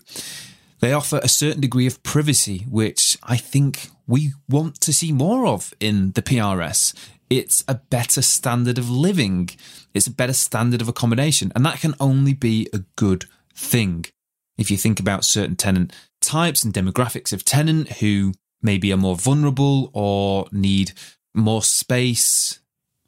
They 0.82 0.92
offer 0.92 1.22
a 1.24 1.30
certain 1.30 1.62
degree 1.62 1.88
of 1.88 2.04
privacy, 2.04 2.66
which 2.70 3.18
I 3.24 3.38
think 3.38 3.90
we 4.06 4.34
want 4.50 4.82
to 4.82 4.92
see 4.92 5.14
more 5.14 5.46
of 5.48 5.74
in 5.80 6.12
the 6.12 6.22
PRS. 6.22 6.94
It's 7.30 7.64
a 7.70 7.76
better 7.76 8.22
standard 8.22 8.78
of 8.78 8.90
living. 8.90 9.52
It's 9.94 10.08
a 10.08 10.12
better 10.12 10.34
standard 10.34 10.82
of 10.82 10.90
accommodation, 10.90 11.54
and 11.56 11.66
that 11.66 11.80
can 11.80 11.96
only 12.02 12.34
be 12.34 12.68
a 12.74 12.80
good 12.98 13.26
thing. 13.56 14.06
If 14.58 14.70
you 14.70 14.76
think 14.76 15.00
about 15.00 15.24
certain 15.24 15.56
tenant 15.56 15.94
types 16.22 16.64
and 16.64 16.74
demographics 16.74 17.34
of 17.34 17.44
tenant 17.44 17.94
who 17.94 18.34
maybe 18.62 18.94
are 18.94 18.98
more 18.98 19.16
vulnerable 19.16 19.90
or 19.94 20.48
need 20.52 20.94
more 21.34 21.64
space 21.64 22.60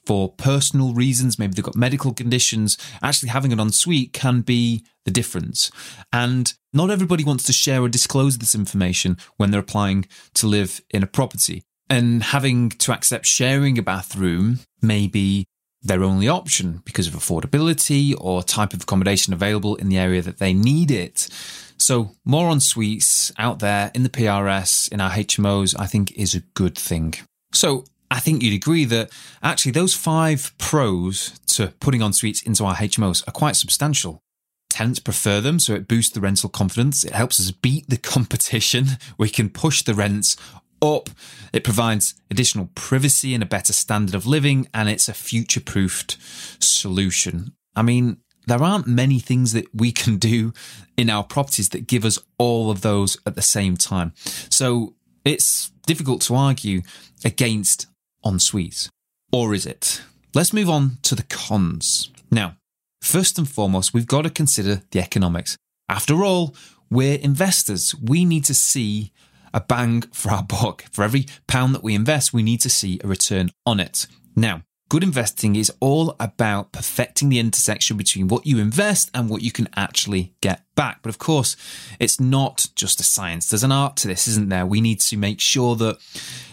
for 0.05 0.33
personal 0.33 0.93
reasons, 0.93 1.39
maybe 1.39 1.53
they've 1.53 1.63
got 1.63 1.75
medical 1.75 2.13
conditions, 2.13 2.77
actually 3.01 3.29
having 3.29 3.53
an 3.53 3.59
ensuite 3.59 4.11
can 4.13 4.41
be 4.41 4.83
the 5.05 5.11
difference. 5.11 5.71
And 6.11 6.53
not 6.73 6.91
everybody 6.91 7.23
wants 7.23 7.45
to 7.45 7.53
share 7.53 7.81
or 7.81 7.89
disclose 7.89 8.37
this 8.37 8.55
information 8.55 9.17
when 9.37 9.51
they're 9.51 9.61
applying 9.61 10.05
to 10.35 10.47
live 10.47 10.81
in 10.89 11.03
a 11.03 11.07
property. 11.07 11.63
And 11.89 12.23
having 12.23 12.69
to 12.69 12.91
accept 12.91 13.25
sharing 13.25 13.77
a 13.77 13.83
bathroom 13.83 14.59
may 14.81 15.07
be 15.07 15.45
their 15.83 16.03
only 16.03 16.27
option 16.27 16.81
because 16.85 17.07
of 17.07 17.13
affordability 17.13 18.15
or 18.19 18.41
type 18.41 18.73
of 18.73 18.83
accommodation 18.83 19.33
available 19.33 19.75
in 19.75 19.89
the 19.89 19.97
area 19.97 20.21
that 20.21 20.39
they 20.39 20.53
need 20.53 20.89
it. 20.89 21.29
So, 21.77 22.11
more 22.23 22.49
en 22.49 22.61
suites 22.61 23.33
out 23.37 23.59
there 23.59 23.91
in 23.93 24.03
the 24.03 24.09
PRS, 24.09 24.91
in 24.91 25.01
our 25.01 25.11
HMOs, 25.11 25.75
I 25.77 25.87
think 25.87 26.11
is 26.13 26.33
a 26.33 26.39
good 26.53 26.77
thing. 26.77 27.15
So, 27.51 27.83
I 28.09 28.19
think 28.19 28.43
you'd 28.43 28.53
agree 28.53 28.85
that 28.85 29.11
actually 29.41 29.71
those 29.71 29.93
five 29.93 30.53
pros 30.57 31.39
to 31.47 31.73
putting 31.79 32.01
en 32.01 32.13
suites 32.13 32.43
into 32.43 32.63
our 32.63 32.75
HMOs 32.75 33.27
are 33.27 33.31
quite 33.31 33.55
substantial. 33.55 34.21
Tenants 34.69 34.99
prefer 34.99 35.41
them, 35.41 35.59
so 35.59 35.73
it 35.73 35.87
boosts 35.87 36.13
the 36.13 36.21
rental 36.21 36.49
confidence. 36.49 37.03
It 37.03 37.13
helps 37.13 37.39
us 37.39 37.51
beat 37.51 37.89
the 37.89 37.97
competition. 38.13 38.85
We 39.17 39.29
can 39.29 39.49
push 39.49 39.81
the 39.81 39.93
rents 39.93 40.37
up. 40.83 41.09
It 41.53 41.63
provides 41.63 42.15
additional 42.29 42.69
privacy 42.75 43.33
and 43.33 43.41
a 43.41 43.47
better 43.47 43.73
standard 43.73 44.15
of 44.15 44.27
living, 44.27 44.67
and 44.73 44.89
it's 44.89 45.07
a 45.07 45.13
future 45.13 45.61
proofed 45.61 46.17
solution. 46.59 47.53
I 47.75 47.81
mean, 47.81 48.17
there 48.45 48.61
aren't 48.61 48.87
many 48.87 49.19
things 49.19 49.53
that 49.53 49.73
we 49.73 49.91
can 49.91 50.17
do 50.17 50.53
in 50.97 51.09
our 51.09 51.23
properties 51.23 51.69
that 51.69 51.87
give 51.87 52.05
us 52.05 52.19
all 52.37 52.69
of 52.69 52.81
those 52.81 53.17
at 53.25 53.35
the 53.35 53.41
same 53.41 53.77
time. 53.77 54.13
So 54.49 54.95
it's 55.23 55.71
difficult 55.85 56.21
to 56.23 56.35
argue 56.35 56.81
against 57.23 57.87
en 58.25 58.39
suites. 58.39 58.89
Or 59.31 59.53
is 59.53 59.65
it? 59.65 60.01
Let's 60.35 60.53
move 60.53 60.69
on 60.69 60.97
to 61.03 61.15
the 61.15 61.23
cons. 61.23 62.11
Now, 62.29 62.57
first 63.01 63.37
and 63.37 63.47
foremost, 63.47 63.93
we've 63.93 64.07
got 64.07 64.23
to 64.23 64.29
consider 64.29 64.81
the 64.91 64.99
economics. 64.99 65.57
After 65.87 66.23
all, 66.23 66.55
we're 66.89 67.17
investors. 67.19 67.95
We 67.95 68.25
need 68.25 68.45
to 68.45 68.53
see 68.53 69.11
a 69.53 69.61
bang 69.61 70.01
for 70.13 70.31
our 70.31 70.43
buck. 70.43 70.83
For 70.91 71.03
every 71.03 71.27
pound 71.47 71.75
that 71.75 71.83
we 71.83 71.95
invest, 71.95 72.33
we 72.33 72.43
need 72.43 72.61
to 72.61 72.69
see 72.69 72.99
a 73.03 73.07
return 73.07 73.51
on 73.65 73.79
it. 73.79 74.07
Now, 74.35 74.63
good 74.89 75.03
investing 75.03 75.55
is 75.55 75.71
all 75.79 76.15
about 76.19 76.71
perfecting 76.71 77.29
the 77.29 77.39
intersection 77.39 77.97
between 77.97 78.27
what 78.27 78.45
you 78.45 78.59
invest 78.59 79.09
and 79.13 79.29
what 79.29 79.41
you 79.41 79.51
can 79.51 79.67
actually 79.75 80.33
get 80.41 80.63
back. 80.75 80.99
But 81.01 81.09
of 81.09 81.17
course, 81.17 81.55
it's 81.99 82.19
not 82.19 82.67
just 82.75 82.99
a 82.99 83.03
science. 83.03 83.49
There's 83.49 83.63
an 83.63 83.71
art 83.71 83.95
to 83.97 84.07
this, 84.07 84.27
isn't 84.27 84.49
there? 84.49 84.65
We 84.65 84.81
need 84.81 84.99
to 85.01 85.17
make 85.17 85.39
sure 85.39 85.75
that 85.77 85.97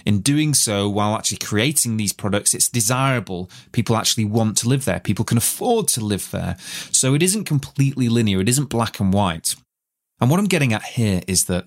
in 0.06 0.20
doing 0.20 0.54
so, 0.54 0.88
while 0.88 1.14
actually 1.14 1.38
creating 1.38 1.96
these 1.96 2.12
products, 2.12 2.54
it's 2.54 2.68
desirable. 2.68 3.50
People 3.72 3.96
actually 3.96 4.24
want 4.24 4.56
to 4.58 4.68
live 4.68 4.84
there. 4.86 5.00
People 5.00 5.24
can 5.24 5.38
afford 5.38 5.88
to 5.88 6.00
live 6.04 6.30
there. 6.30 6.56
So 6.92 7.14
it 7.14 7.22
isn't 7.22 7.44
completely 7.44 8.08
linear. 8.08 8.40
It 8.40 8.48
isn't 8.48 8.70
black 8.70 9.00
and 9.00 9.12
white. 9.12 9.54
And 10.20 10.30
what 10.30 10.38
I'm 10.38 10.46
getting 10.46 10.72
at 10.72 10.82
here 10.82 11.22
is 11.26 11.46
that 11.46 11.64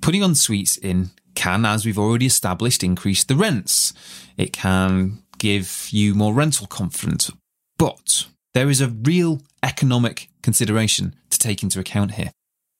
putting 0.00 0.22
en 0.22 0.34
suites 0.34 0.76
in 0.76 1.10
can, 1.34 1.64
as 1.64 1.84
we've 1.84 1.98
already 1.98 2.26
established, 2.26 2.82
increase 2.82 3.24
the 3.24 3.34
rents. 3.34 3.92
It 4.36 4.52
can 4.52 5.22
give 5.38 5.88
you 5.90 6.14
more 6.14 6.34
rental 6.34 6.66
confidence. 6.66 7.30
But 7.78 8.26
there 8.52 8.70
is 8.70 8.80
a 8.80 8.88
real 8.88 9.42
economic 9.62 10.28
consideration 10.42 11.14
to 11.30 11.38
take 11.38 11.62
into 11.62 11.80
account 11.80 12.12
here. 12.12 12.30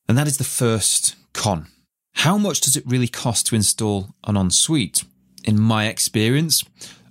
And 0.08 0.16
that 0.18 0.26
is 0.26 0.36
the 0.36 0.44
first 0.44 1.16
con. 1.32 1.68
How 2.16 2.38
much 2.38 2.60
does 2.60 2.76
it 2.76 2.86
really 2.86 3.08
cost 3.08 3.46
to 3.46 3.56
install 3.56 4.14
an 4.24 4.36
ensuite? 4.36 5.04
In 5.42 5.60
my 5.60 5.88
experience, 5.88 6.64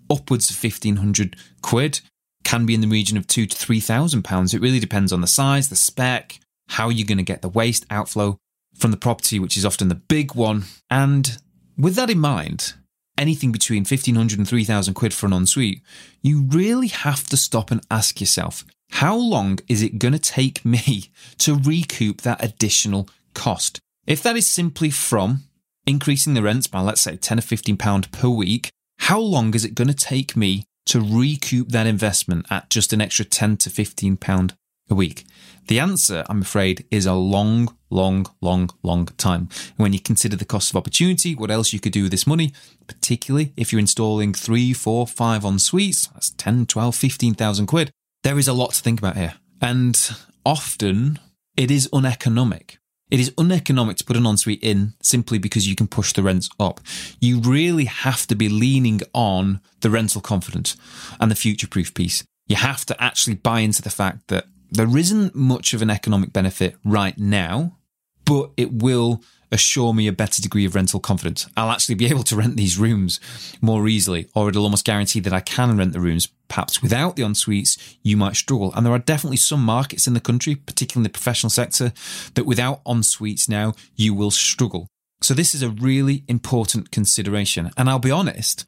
upwards 0.10 0.50
of 0.50 0.64
1500 0.64 1.36
quid 1.62 2.02
can 2.44 2.66
be 2.66 2.74
in 2.74 2.82
the 2.82 2.88
region 2.88 3.18
of 3.18 3.28
two 3.28 3.46
to 3.46 3.56
three 3.56 3.80
thousand 3.80 4.24
pounds. 4.24 4.54
It 4.54 4.62
really 4.62 4.80
depends 4.80 5.14
on 5.14 5.22
the 5.22 5.28
size, 5.28 5.70
the 5.70 5.76
spec, 5.76 6.40
how 6.70 6.88
are 6.88 6.92
you're 6.92 7.08
going 7.08 7.18
to 7.18 7.24
get 7.24 7.42
the 7.42 7.50
waste 7.50 7.86
outflow 7.90 8.38
from 8.76 8.92
the 8.92 8.98
property, 8.98 9.40
which 9.40 9.58
is 9.58 9.66
often 9.66 9.88
the 9.88 9.96
big 9.96 10.36
one. 10.36 10.66
And 10.90 11.38
with 11.78 11.96
that 11.96 12.10
in 12.10 12.20
mind, 12.20 12.74
anything 13.18 13.52
between 13.52 13.82
1500 13.82 14.38
and 14.38 14.48
3000 14.48 14.94
quid 14.94 15.14
for 15.14 15.28
an 15.28 15.34
ensuite, 15.34 15.82
you 16.22 16.44
really 16.44 16.88
have 16.88 17.26
to 17.30 17.38
stop 17.38 17.72
and 17.72 17.86
ask 17.92 18.20
yourself, 18.20 18.66
how 18.92 19.16
long 19.16 19.60
is 19.68 19.82
it 19.82 20.00
going 20.00 20.14
to 20.14 20.20
take 20.20 20.64
me 20.64 21.12
to 21.40 21.56
recoup 21.56 22.22
that 22.22 22.44
additional 22.44 23.10
cost? 23.34 23.80
If 24.06 24.22
that 24.24 24.36
is 24.36 24.50
simply 24.50 24.90
from 24.90 25.44
increasing 25.86 26.34
the 26.34 26.44
rents 26.44 26.68
by, 26.68 26.82
let's 26.82 27.02
say, 27.02 27.16
10 27.16 27.40
or 27.40 27.42
15 27.42 27.78
pound 27.78 28.12
per 28.12 28.30
week, 28.30 28.70
how 29.00 29.20
long 29.20 29.54
is 29.54 29.66
it 29.66 29.76
going 29.76 29.88
to 29.88 29.94
take 29.94 30.36
me 30.36 30.64
to 30.86 31.00
recoup 31.00 31.70
that 31.70 31.88
investment 31.88 32.46
at 32.50 32.70
just 32.70 32.94
an 32.94 33.02
extra 33.02 33.26
10 33.26 33.58
to 33.58 33.70
15 33.70 34.18
pound 34.18 34.56
a 34.90 34.96
week? 34.96 35.26
The 35.68 35.80
answer, 35.80 36.26
I'm 36.28 36.42
afraid, 36.42 36.86
is 36.92 37.06
a 37.06 37.14
long, 37.14 37.76
long, 37.90 38.26
long, 38.42 38.70
long 38.84 39.06
time. 39.18 39.48
When 39.78 39.94
you 39.94 40.00
consider 40.00 40.36
the 40.36 40.46
cost 40.46 40.72
of 40.72 40.76
opportunity, 40.76 41.36
what 41.36 41.52
else 41.52 41.72
you 41.72 41.80
could 41.80 41.94
do 41.94 42.04
with 42.04 42.12
this 42.12 42.28
money, 42.28 42.54
particularly 42.88 43.54
if 43.56 43.72
you're 43.72 43.80
installing 43.80 44.34
three, 44.34 44.74
four, 44.74 45.08
five 45.08 45.46
en 45.46 45.60
suites, 45.60 46.08
that's 46.08 46.32
10, 46.32 46.66
12, 46.66 46.96
15,000 46.96 47.66
quid. 47.66 47.92
There 48.24 48.38
is 48.38 48.48
a 48.48 48.54
lot 48.54 48.74
to 48.74 48.82
think 48.82 49.00
about 49.00 49.18
here. 49.18 49.36
And 49.62 49.98
often 50.46 51.20
it 51.56 51.72
is 51.72 51.90
uneconomic. 51.94 52.78
It 53.10 53.20
is 53.20 53.34
uneconomic 53.38 53.98
to 53.98 54.06
put 54.06 54.18
an 54.18 54.26
ensuite 54.26 54.64
in 54.64 54.94
simply 55.02 55.38
because 55.38 55.68
you 55.68 55.76
can 55.76 55.88
push 55.88 56.14
the 56.14 56.24
rents 56.24 56.50
up. 56.60 56.82
You 57.22 57.40
really 57.40 57.86
have 57.86 58.26
to 58.28 58.36
be 58.36 58.50
leaning 58.50 59.02
on 59.14 59.62
the 59.82 59.90
rental 59.90 60.20
confidence 60.20 60.76
and 61.20 61.30
the 61.30 61.36
future 61.36 61.68
proof 61.68 61.94
piece. 61.94 62.24
You 62.48 62.56
have 62.56 62.86
to 62.88 63.02
actually 63.02 63.36
buy 63.36 63.60
into 63.60 63.82
the 63.82 63.90
fact 63.90 64.28
that 64.30 64.46
there 64.74 64.98
isn't 64.98 65.36
much 65.36 65.74
of 65.74 65.82
an 65.82 65.90
economic 65.92 66.34
benefit 66.34 66.76
right 66.84 67.18
now, 67.18 67.78
but 68.26 68.52
it 68.58 68.74
will 68.74 69.24
assure 69.52 69.94
me 69.94 70.08
a 70.08 70.12
better 70.12 70.42
degree 70.42 70.66
of 70.66 70.74
rental 70.74 71.00
confidence. 71.00 71.48
I'll 71.56 71.70
actually 71.70 71.94
be 71.94 72.08
able 72.08 72.24
to 72.24 72.36
rent 72.36 72.58
these 72.58 72.80
rooms 72.80 73.20
more 73.62 73.88
easily, 73.88 74.28
or 74.34 74.50
it'll 74.50 74.64
almost 74.64 74.86
guarantee 74.86 75.20
that 75.20 75.34
I 75.34 75.42
can 75.42 75.78
rent 75.78 75.94
the 75.94 76.00
rooms. 76.00 76.28
Perhaps 76.48 76.82
without 76.82 77.16
the 77.16 77.24
en 77.24 77.36
suites, 77.36 77.78
you 78.02 78.18
might 78.18 78.36
struggle. 78.36 78.74
And 78.74 78.84
there 78.84 78.94
are 78.94 79.00
definitely 79.00 79.38
some 79.38 79.64
markets 79.64 80.08
in 80.08 80.16
the 80.16 80.20
country, 80.20 80.56
particularly 80.56 81.02
in 81.02 81.12
the 81.12 81.18
professional 81.18 81.52
sector, 81.52 81.94
that 82.34 82.48
without 82.48 82.82
en 82.88 83.04
suites 83.04 83.48
now, 83.48 83.74
you 83.96 84.16
will 84.16 84.32
struggle. 84.32 84.88
So 85.22 85.36
this 85.36 85.54
is 85.54 85.62
a 85.62 85.70
really 85.70 86.24
important 86.28 86.90
consideration. 86.92 87.72
And 87.78 87.90
I'll 87.90 88.00
be 88.00 88.12
honest, 88.12 88.66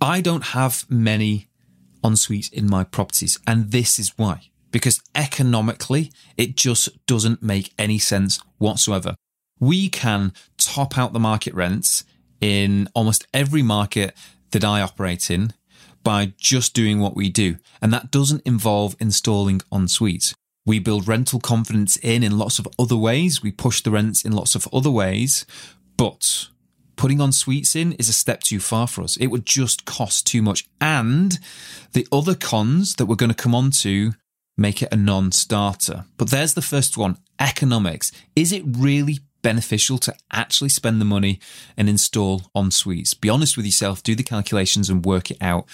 I 0.00 0.22
don't 0.22 0.44
have 0.58 0.86
many 0.88 1.48
en 2.02 2.16
suites 2.16 2.48
in 2.48 2.68
my 2.68 2.82
properties. 2.82 3.38
And 3.46 3.72
this 3.72 3.98
is 3.98 4.16
why 4.16 4.50
because 4.74 5.00
economically, 5.14 6.10
it 6.36 6.56
just 6.56 7.06
doesn't 7.06 7.40
make 7.40 7.72
any 7.78 7.96
sense 7.96 8.40
whatsoever. 8.58 9.14
We 9.60 9.88
can 9.88 10.32
top 10.58 10.98
out 10.98 11.12
the 11.12 11.20
market 11.20 11.54
rents 11.54 12.02
in 12.40 12.88
almost 12.92 13.24
every 13.32 13.62
market 13.62 14.16
that 14.50 14.64
I 14.64 14.80
operate 14.80 15.30
in 15.30 15.52
by 16.02 16.32
just 16.38 16.74
doing 16.74 16.98
what 16.98 17.14
we 17.14 17.28
do. 17.28 17.58
And 17.80 17.92
that 17.92 18.10
doesn't 18.10 18.42
involve 18.44 18.96
installing 18.98 19.62
en 19.72 19.86
suites. 19.86 20.34
We 20.66 20.80
build 20.80 21.06
rental 21.06 21.38
confidence 21.38 21.96
in 21.98 22.24
in 22.24 22.36
lots 22.36 22.58
of 22.58 22.66
other 22.76 22.96
ways. 22.96 23.44
We 23.44 23.52
push 23.52 23.80
the 23.80 23.92
rents 23.92 24.24
in 24.24 24.32
lots 24.32 24.56
of 24.56 24.66
other 24.72 24.90
ways, 24.90 25.46
but 25.96 26.48
putting 26.96 27.20
en 27.20 27.30
suites 27.30 27.76
in 27.76 27.92
is 27.92 28.08
a 28.08 28.12
step 28.12 28.40
too 28.40 28.58
far 28.58 28.88
for 28.88 29.02
us. 29.02 29.16
It 29.18 29.28
would 29.28 29.46
just 29.46 29.84
cost 29.84 30.26
too 30.26 30.42
much. 30.42 30.66
And 30.80 31.38
the 31.92 32.08
other 32.10 32.34
cons 32.34 32.96
that 32.96 33.06
we're 33.06 33.14
going 33.14 33.30
to 33.30 33.36
come 33.36 33.54
on 33.54 33.70
to 33.70 34.14
make 34.56 34.82
it 34.82 34.92
a 34.92 34.96
non 34.96 35.32
starter. 35.32 36.04
But 36.16 36.30
there's 36.30 36.54
the 36.54 36.62
first 36.62 36.96
one 36.96 37.18
economics. 37.38 38.12
Is 38.36 38.52
it 38.52 38.62
really 38.66 39.18
beneficial 39.42 39.98
to 39.98 40.14
actually 40.32 40.70
spend 40.70 41.00
the 41.00 41.04
money 41.04 41.38
and 41.76 41.88
install 41.88 42.42
en 42.56 42.70
suites? 42.70 43.14
Be 43.14 43.28
honest 43.28 43.56
with 43.56 43.66
yourself, 43.66 44.02
do 44.02 44.14
the 44.14 44.22
calculations 44.22 44.88
and 44.88 45.04
work 45.04 45.30
it 45.30 45.38
out. 45.40 45.66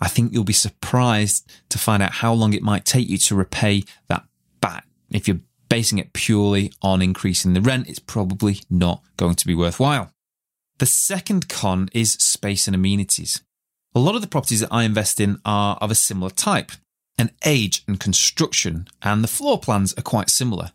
I 0.00 0.08
think 0.08 0.32
you'll 0.32 0.44
be 0.44 0.52
surprised 0.52 1.50
to 1.68 1.78
find 1.78 2.02
out 2.02 2.14
how 2.14 2.32
long 2.32 2.52
it 2.52 2.62
might 2.62 2.84
take 2.84 3.08
you 3.08 3.18
to 3.18 3.34
repay 3.34 3.84
that 4.08 4.24
back. 4.60 4.86
If 5.10 5.28
you're 5.28 5.40
basing 5.68 5.98
it 5.98 6.12
purely 6.12 6.72
on 6.82 7.02
increasing 7.02 7.52
the 7.52 7.60
rent, 7.60 7.88
it's 7.88 7.98
probably 7.98 8.60
not 8.70 9.02
going 9.16 9.34
to 9.34 9.46
be 9.46 9.54
worthwhile. 9.54 10.10
The 10.78 10.86
second 10.86 11.48
con 11.48 11.88
is 11.92 12.12
space 12.12 12.66
and 12.66 12.74
amenities. 12.74 13.42
A 13.94 13.98
lot 13.98 14.14
of 14.14 14.20
the 14.20 14.28
properties 14.28 14.60
that 14.60 14.72
I 14.72 14.84
invest 14.84 15.18
in 15.18 15.38
are 15.44 15.76
of 15.80 15.90
a 15.90 15.96
similar 15.96 16.30
type 16.30 16.72
and 17.18 17.32
age 17.44 17.82
and 17.86 17.98
construction, 17.98 18.88
and 19.02 19.22
the 19.22 19.28
floor 19.28 19.58
plans 19.58 19.92
are 19.98 20.02
quite 20.02 20.30
similar. 20.30 20.70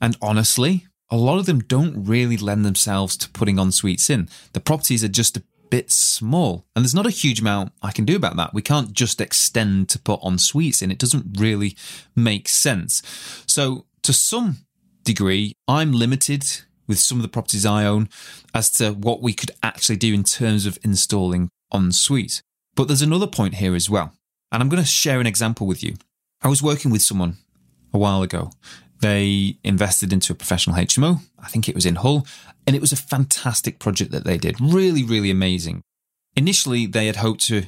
And 0.00 0.16
honestly, 0.20 0.86
a 1.10 1.16
lot 1.16 1.38
of 1.38 1.46
them 1.46 1.60
don't 1.60 2.04
really 2.04 2.36
lend 2.36 2.64
themselves 2.64 3.16
to 3.16 3.30
putting 3.30 3.58
en 3.58 3.72
suites 3.72 4.10
in. 4.10 4.28
The 4.52 4.60
properties 4.60 5.02
are 5.02 5.08
just 5.08 5.36
a 5.36 5.42
bit 5.70 5.90
small, 5.90 6.66
and 6.76 6.84
there's 6.84 6.94
not 6.94 7.06
a 7.06 7.10
huge 7.10 7.40
amount 7.40 7.72
I 7.82 7.92
can 7.92 8.04
do 8.04 8.16
about 8.16 8.36
that. 8.36 8.54
We 8.54 8.62
can't 8.62 8.92
just 8.92 9.20
extend 9.20 9.88
to 9.90 9.98
put 9.98 10.20
en 10.24 10.38
suites 10.38 10.82
in, 10.82 10.90
it 10.90 10.98
doesn't 10.98 11.38
really 11.40 11.76
make 12.14 12.48
sense. 12.48 13.02
So, 13.46 13.86
to 14.02 14.12
some 14.12 14.58
degree, 15.04 15.54
I'm 15.66 15.92
limited 15.92 16.44
with 16.86 16.98
some 16.98 17.18
of 17.18 17.22
the 17.22 17.28
properties 17.28 17.66
I 17.66 17.84
own 17.84 18.08
as 18.54 18.70
to 18.72 18.92
what 18.92 19.20
we 19.20 19.34
could 19.34 19.50
actually 19.62 19.96
do 19.96 20.14
in 20.14 20.24
terms 20.24 20.66
of 20.66 20.78
installing 20.82 21.50
en 21.72 21.92
suites. 21.92 22.42
But 22.74 22.88
there's 22.88 23.02
another 23.02 23.26
point 23.26 23.56
here 23.56 23.74
as 23.74 23.90
well. 23.90 24.12
And 24.50 24.62
I'm 24.62 24.68
going 24.68 24.82
to 24.82 24.88
share 24.88 25.20
an 25.20 25.26
example 25.26 25.66
with 25.66 25.82
you. 25.82 25.96
I 26.42 26.48
was 26.48 26.62
working 26.62 26.90
with 26.90 27.02
someone 27.02 27.36
a 27.92 27.98
while 27.98 28.22
ago. 28.22 28.50
They 29.00 29.58
invested 29.62 30.12
into 30.12 30.32
a 30.32 30.36
professional 30.36 30.76
HMO. 30.76 31.20
I 31.38 31.48
think 31.48 31.68
it 31.68 31.74
was 31.74 31.86
in 31.86 31.96
Hull, 31.96 32.26
and 32.66 32.74
it 32.74 32.80
was 32.80 32.92
a 32.92 32.96
fantastic 32.96 33.78
project 33.78 34.10
that 34.10 34.24
they 34.24 34.38
did. 34.38 34.60
Really, 34.60 35.04
really 35.04 35.30
amazing. 35.30 35.82
Initially, 36.36 36.86
they 36.86 37.06
had 37.06 37.16
hoped 37.16 37.40
to 37.46 37.64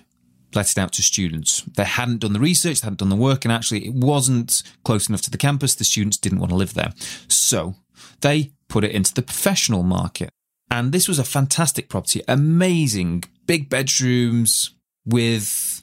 let 0.54 0.70
it 0.70 0.78
out 0.78 0.92
to 0.94 1.02
students. 1.02 1.62
They 1.76 1.84
hadn't 1.84 2.18
done 2.18 2.32
the 2.32 2.40
research, 2.40 2.80
they 2.80 2.86
hadn't 2.86 2.98
done 2.98 3.08
the 3.08 3.16
work, 3.16 3.44
and 3.44 3.52
actually, 3.52 3.86
it 3.86 3.94
wasn't 3.94 4.62
close 4.84 5.08
enough 5.08 5.22
to 5.22 5.30
the 5.30 5.38
campus. 5.38 5.74
The 5.74 5.84
students 5.84 6.16
didn't 6.16 6.40
want 6.40 6.50
to 6.50 6.56
live 6.56 6.74
there. 6.74 6.92
So 7.28 7.76
they 8.20 8.50
put 8.68 8.84
it 8.84 8.92
into 8.92 9.14
the 9.14 9.22
professional 9.22 9.82
market. 9.82 10.30
And 10.70 10.92
this 10.92 11.08
was 11.08 11.18
a 11.18 11.24
fantastic 11.24 11.88
property, 11.88 12.22
amazing, 12.28 13.24
big 13.46 13.68
bedrooms 13.68 14.74
with 15.04 15.79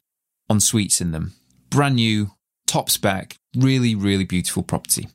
en 0.50 0.60
suites 0.60 1.02
in 1.02 1.12
them. 1.12 1.34
Brand 1.70 1.96
new, 1.96 2.32
top 2.66 2.90
spec, 2.90 3.38
really, 3.56 3.96
really 3.96 4.26
beautiful 4.26 4.64
property. 4.64 5.08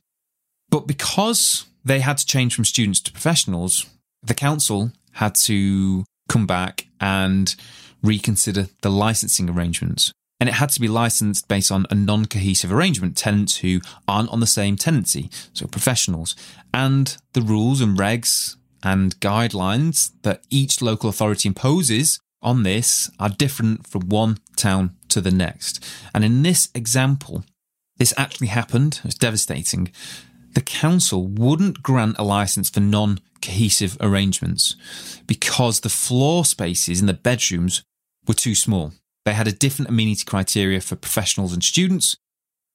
But 0.69 0.87
because 0.87 1.65
they 1.85 1.99
had 1.99 2.17
to 2.17 2.25
change 2.25 2.55
from 2.55 2.65
students 2.65 2.99
to 3.01 3.11
professionals, 3.11 3.85
the 4.21 4.33
council 4.33 4.91
had 5.13 5.35
to 5.35 6.03
come 6.29 6.47
back 6.47 6.87
and 6.99 7.55
reconsider 8.01 8.67
the 8.81 8.89
licensing 8.89 9.49
arrangements. 9.49 10.11
And 10.39 10.49
it 10.49 10.55
had 10.55 10.69
to 10.69 10.81
be 10.81 10.87
licensed 10.87 11.47
based 11.47 11.71
on 11.71 11.85
a 11.89 11.95
non 11.95 12.25
cohesive 12.25 12.71
arrangement, 12.71 13.15
tenants 13.15 13.57
who 13.57 13.79
aren't 14.07 14.29
on 14.29 14.39
the 14.39 14.47
same 14.47 14.75
tenancy, 14.75 15.29
so 15.53 15.67
professionals, 15.67 16.35
and 16.73 17.15
the 17.33 17.41
rules 17.41 17.79
and 17.79 17.97
regs 17.97 18.57
and 18.83 19.17
guidelines 19.21 20.11
that 20.23 20.43
each 20.49 20.81
local 20.81 21.09
authority 21.09 21.47
imposes 21.47 22.19
on 22.43 22.63
this 22.63 23.09
are 23.19 23.29
different 23.29 23.87
from 23.87 24.09
one 24.09 24.37
town 24.55 24.95
to 25.09 25.21
the 25.21 25.31
next. 25.31 25.83
And 26.13 26.23
in 26.23 26.43
this 26.43 26.69
example, 26.75 27.43
this 27.97 28.13
actually 28.17 28.47
happened. 28.47 28.99
It 28.99 29.05
was 29.05 29.15
devastating. 29.15 29.91
The 30.53 30.61
council 30.61 31.27
wouldn't 31.27 31.81
grant 31.81 32.17
a 32.19 32.23
license 32.23 32.69
for 32.69 32.79
non 32.79 33.19
cohesive 33.41 33.97
arrangements 33.99 34.75
because 35.27 35.79
the 35.79 35.89
floor 35.89 36.45
spaces 36.45 37.01
in 37.01 37.07
the 37.07 37.13
bedrooms 37.13 37.83
were 38.27 38.33
too 38.33 38.55
small. 38.55 38.93
They 39.25 39.33
had 39.33 39.47
a 39.47 39.51
different 39.51 39.89
amenity 39.89 40.23
criteria 40.25 40.81
for 40.81 40.95
professionals 40.95 41.53
and 41.53 41.63
students. 41.63 42.17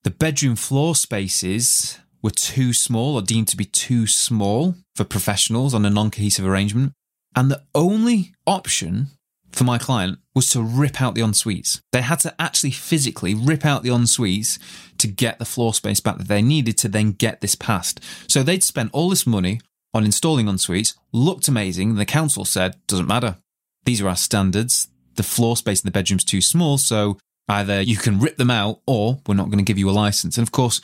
The 0.04 0.10
bedroom 0.10 0.56
floor 0.56 0.94
spaces 0.94 1.98
were 2.22 2.30
too 2.30 2.72
small 2.72 3.14
or 3.16 3.22
deemed 3.22 3.48
to 3.48 3.56
be 3.56 3.64
too 3.64 4.06
small 4.06 4.74
for 4.94 5.04
professionals 5.04 5.74
on 5.74 5.84
a 5.84 5.90
non 5.90 6.10
cohesive 6.10 6.46
arrangement. 6.46 6.92
And 7.36 7.50
the 7.50 7.62
only 7.74 8.34
option 8.46 9.08
for 9.52 9.64
my 9.64 9.78
client 9.78 10.18
was 10.34 10.50
to 10.50 10.62
rip 10.62 11.00
out 11.00 11.14
the 11.14 11.22
en-suites. 11.22 11.80
They 11.92 12.02
had 12.02 12.20
to 12.20 12.34
actually 12.38 12.70
physically 12.70 13.34
rip 13.34 13.64
out 13.64 13.82
the 13.82 13.92
en-suites 13.92 14.58
to 14.98 15.08
get 15.08 15.38
the 15.38 15.44
floor 15.44 15.74
space 15.74 16.00
back 16.00 16.18
that 16.18 16.28
they 16.28 16.42
needed 16.42 16.78
to 16.78 16.88
then 16.88 17.12
get 17.12 17.40
this 17.40 17.54
passed. 17.54 18.00
So 18.28 18.42
they'd 18.42 18.62
spent 18.62 18.90
all 18.92 19.08
this 19.08 19.26
money 19.26 19.60
on 19.94 20.04
installing 20.04 20.48
en-suites, 20.48 20.94
looked 21.12 21.48
amazing, 21.48 21.90
and 21.90 21.98
the 21.98 22.04
council 22.04 22.44
said, 22.44 22.76
doesn't 22.86 23.08
matter. 23.08 23.38
These 23.84 24.00
are 24.00 24.08
our 24.08 24.16
standards. 24.16 24.88
The 25.16 25.22
floor 25.22 25.56
space 25.56 25.82
in 25.82 25.88
the 25.88 25.92
bedroom's 25.92 26.24
too 26.24 26.40
small, 26.40 26.78
so 26.78 27.18
either 27.48 27.80
you 27.80 27.96
can 27.96 28.20
rip 28.20 28.36
them 28.36 28.50
out 28.50 28.80
or 28.86 29.18
we're 29.26 29.34
not 29.34 29.46
going 29.46 29.58
to 29.58 29.64
give 29.64 29.78
you 29.78 29.88
a 29.88 29.92
license. 29.92 30.36
And 30.36 30.46
of 30.46 30.52
course, 30.52 30.80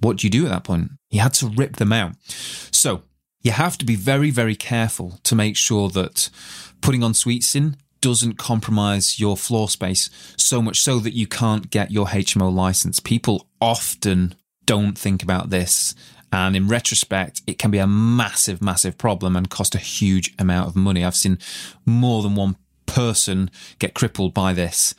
what 0.00 0.16
do 0.16 0.26
you 0.26 0.30
do 0.30 0.46
at 0.46 0.48
that 0.48 0.64
point? 0.64 0.92
You 1.10 1.20
had 1.20 1.34
to 1.34 1.46
rip 1.48 1.76
them 1.76 1.92
out. 1.92 2.14
So 2.24 3.02
you 3.42 3.52
have 3.52 3.76
to 3.78 3.84
be 3.84 3.94
very, 3.94 4.30
very 4.30 4.56
careful 4.56 5.20
to 5.24 5.34
make 5.34 5.56
sure 5.56 5.90
that 5.90 6.30
putting 6.80 7.04
en-suites 7.04 7.54
in 7.54 7.76
doesn't 8.00 8.34
compromise 8.34 9.20
your 9.20 9.36
floor 9.36 9.68
space 9.68 10.10
so 10.36 10.62
much 10.62 10.80
so 10.80 10.98
that 10.98 11.14
you 11.14 11.26
can't 11.26 11.70
get 11.70 11.90
your 11.90 12.06
HMO 12.06 12.52
license. 12.52 13.00
People 13.00 13.46
often 13.60 14.34
don't 14.64 14.96
think 14.98 15.22
about 15.22 15.50
this. 15.50 15.94
And 16.32 16.54
in 16.54 16.68
retrospect, 16.68 17.42
it 17.46 17.58
can 17.58 17.70
be 17.70 17.78
a 17.78 17.86
massive, 17.86 18.62
massive 18.62 18.96
problem 18.96 19.34
and 19.36 19.50
cost 19.50 19.74
a 19.74 19.78
huge 19.78 20.32
amount 20.38 20.68
of 20.68 20.76
money. 20.76 21.04
I've 21.04 21.16
seen 21.16 21.38
more 21.84 22.22
than 22.22 22.36
one 22.36 22.56
person 22.86 23.50
get 23.78 23.94
crippled 23.94 24.34
by 24.34 24.52
this. 24.52 24.94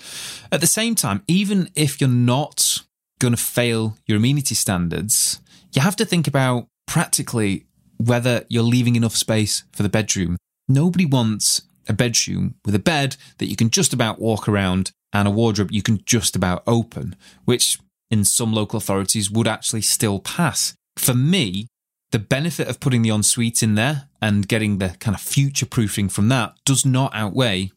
At 0.51 0.61
the 0.61 0.67
same 0.67 0.95
time, 0.95 1.23
even 1.27 1.69
if 1.75 2.01
you're 2.01 2.09
not 2.09 2.83
going 3.19 3.33
to 3.33 3.41
fail 3.41 3.97
your 4.05 4.17
amenity 4.17 4.55
standards, 4.55 5.39
you 5.73 5.81
have 5.81 5.95
to 5.97 6.05
think 6.05 6.27
about 6.27 6.67
practically 6.85 7.65
whether 7.97 8.45
you're 8.49 8.63
leaving 8.63 8.95
enough 8.95 9.15
space 9.15 9.63
for 9.71 9.83
the 9.83 9.89
bedroom. 9.89 10.37
Nobody 10.67 11.05
wants 11.05 11.61
a 11.87 11.93
bedroom 11.93 12.55
with 12.65 12.75
a 12.75 12.79
bed 12.79 13.17
that 13.37 13.47
you 13.47 13.55
can 13.55 13.69
just 13.69 13.93
about 13.93 14.19
walk 14.19 14.47
around 14.47 14.91
and 15.13 15.27
a 15.27 15.31
wardrobe 15.31 15.71
you 15.71 15.81
can 15.81 16.01
just 16.05 16.35
about 16.35 16.63
open, 16.65 17.15
which 17.45 17.79
in 18.09 18.25
some 18.25 18.53
local 18.53 18.77
authorities 18.77 19.31
would 19.31 19.47
actually 19.47 19.81
still 19.81 20.19
pass. 20.19 20.73
For 20.97 21.13
me, 21.13 21.67
the 22.11 22.19
benefit 22.19 22.67
of 22.67 22.79
putting 22.79 23.01
the 23.01 23.09
ensuite 23.09 23.63
in 23.63 23.75
there 23.75 24.09
and 24.21 24.47
getting 24.47 24.77
the 24.77 24.95
kind 24.99 25.15
of 25.15 25.21
future 25.21 25.65
proofing 25.65 26.09
from 26.09 26.27
that 26.29 26.55
does 26.65 26.85
not 26.85 27.15
outweigh 27.15 27.71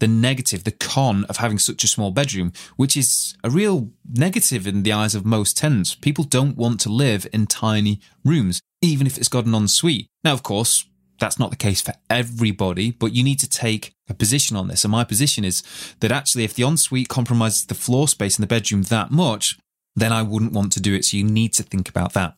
the 0.00 0.08
negative, 0.08 0.64
the 0.64 0.72
con 0.72 1.24
of 1.24 1.36
having 1.36 1.58
such 1.58 1.84
a 1.84 1.88
small 1.88 2.10
bedroom, 2.10 2.52
which 2.76 2.96
is 2.96 3.36
a 3.44 3.50
real 3.50 3.90
negative 4.12 4.66
in 4.66 4.82
the 4.82 4.92
eyes 4.92 5.14
of 5.14 5.24
most 5.24 5.56
tenants. 5.56 5.94
People 5.94 6.24
don't 6.24 6.56
want 6.56 6.80
to 6.80 6.88
live 6.88 7.26
in 7.32 7.46
tiny 7.46 8.00
rooms, 8.24 8.60
even 8.82 9.06
if 9.06 9.16
it's 9.16 9.28
got 9.28 9.46
an 9.46 9.54
ensuite. 9.54 10.08
Now, 10.24 10.32
of 10.32 10.42
course, 10.42 10.84
that's 11.18 11.38
not 11.38 11.50
the 11.50 11.56
case 11.56 11.80
for 11.80 11.94
everybody, 12.10 12.90
but 12.90 13.12
you 13.12 13.22
need 13.22 13.38
to 13.40 13.48
take 13.48 13.94
a 14.08 14.14
position 14.14 14.56
on 14.56 14.68
this. 14.68 14.84
And 14.84 14.92
my 14.92 15.04
position 15.04 15.44
is 15.44 15.62
that 16.00 16.12
actually, 16.12 16.44
if 16.44 16.54
the 16.54 16.64
ensuite 16.64 17.08
compromises 17.08 17.66
the 17.66 17.74
floor 17.74 18.08
space 18.08 18.38
in 18.38 18.42
the 18.42 18.48
bedroom 18.48 18.82
that 18.84 19.10
much, 19.10 19.58
then 19.96 20.12
I 20.12 20.22
wouldn't 20.22 20.52
want 20.52 20.72
to 20.72 20.80
do 20.80 20.94
it. 20.94 21.04
So 21.04 21.16
you 21.16 21.24
need 21.24 21.52
to 21.54 21.62
think 21.62 21.88
about 21.88 22.12
that. 22.14 22.34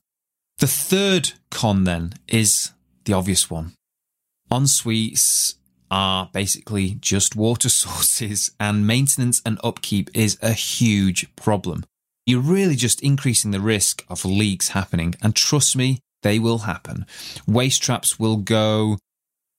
The 0.58 0.66
third 0.66 1.32
con 1.50 1.84
then 1.84 2.14
is 2.28 2.72
the 3.04 3.12
obvious 3.12 3.50
one. 3.50 3.72
En-suites 4.50 5.56
are 5.90 6.30
basically 6.32 6.96
just 7.00 7.36
water 7.36 7.68
sources 7.84 8.50
and 8.58 8.86
maintenance 8.86 9.42
and 9.44 9.58
upkeep 9.62 10.10
is 10.14 10.38
a 10.42 10.52
huge 10.52 11.34
problem. 11.36 11.84
You're 12.24 12.40
really 12.40 12.74
just 12.74 13.02
increasing 13.02 13.52
the 13.52 13.60
risk 13.60 14.04
of 14.08 14.24
leaks 14.24 14.70
happening. 14.70 15.14
And 15.22 15.34
trust 15.34 15.76
me, 15.76 16.00
they 16.26 16.40
will 16.40 16.58
happen. 16.58 17.06
Waste 17.46 17.80
traps 17.80 18.18
will 18.18 18.36
go. 18.36 18.98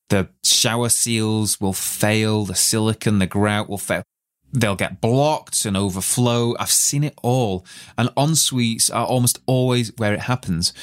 The 0.09 0.27
shower 0.43 0.89
seals 0.89 1.61
will 1.61 1.71
fail. 1.71 2.43
The 2.43 2.55
silicon, 2.55 3.19
the 3.19 3.25
grout 3.25 3.69
will 3.69 3.77
fail. 3.77 4.03
They'll 4.51 4.75
get 4.75 4.99
blocked 4.99 5.63
and 5.63 5.77
overflow. 5.77 6.55
I've 6.59 6.69
seen 6.69 7.05
it 7.05 7.17
all. 7.23 7.65
And 7.97 8.09
en-suites 8.17 8.89
are 8.89 9.05
almost 9.05 9.39
always 9.45 9.93
where 9.95 10.13
it 10.13 10.21
happens. 10.21 10.73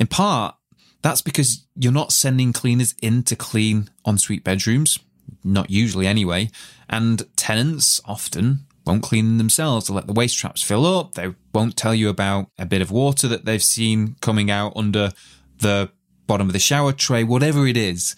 In 0.00 0.06
part, 0.06 0.54
that's 1.02 1.20
because 1.20 1.66
you're 1.74 1.92
not 1.92 2.12
sending 2.12 2.54
cleaners 2.54 2.94
in 3.02 3.22
to 3.24 3.36
clean 3.36 3.90
ensuite 4.06 4.42
bedrooms, 4.42 4.98
not 5.44 5.68
usually 5.68 6.06
anyway. 6.06 6.48
And 6.88 7.26
tenants 7.36 8.00
often 8.06 8.65
won't 8.86 9.02
clean 9.02 9.26
them 9.26 9.38
themselves. 9.38 9.86
They'll 9.86 9.96
let 9.96 10.06
the 10.06 10.12
waste 10.12 10.38
traps 10.38 10.62
fill 10.62 10.86
up. 10.86 11.14
They 11.14 11.34
won't 11.52 11.76
tell 11.76 11.94
you 11.94 12.08
about 12.08 12.50
a 12.58 12.66
bit 12.66 12.82
of 12.82 12.90
water 12.90 13.28
that 13.28 13.44
they've 13.44 13.62
seen 13.62 14.16
coming 14.20 14.50
out 14.50 14.72
under 14.76 15.10
the 15.58 15.90
bottom 16.26 16.48
of 16.48 16.52
the 16.52 16.58
shower 16.58 16.92
tray, 16.92 17.24
whatever 17.24 17.66
it 17.66 17.76
is. 17.76 18.14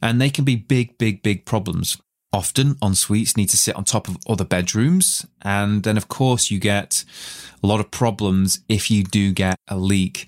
And 0.00 0.20
they 0.20 0.30
can 0.30 0.44
be 0.44 0.56
big, 0.56 0.98
big, 0.98 1.22
big 1.22 1.44
problems. 1.44 2.00
Often 2.32 2.76
en 2.82 2.94
suites 2.94 3.36
need 3.36 3.50
to 3.50 3.56
sit 3.56 3.76
on 3.76 3.84
top 3.84 4.08
of 4.08 4.16
other 4.26 4.44
bedrooms. 4.44 5.26
And 5.42 5.82
then, 5.82 5.96
of 5.96 6.08
course, 6.08 6.50
you 6.50 6.58
get 6.58 7.04
a 7.62 7.66
lot 7.66 7.80
of 7.80 7.90
problems 7.90 8.60
if 8.68 8.90
you 8.90 9.04
do 9.04 9.32
get 9.32 9.56
a 9.68 9.76
leak. 9.76 10.26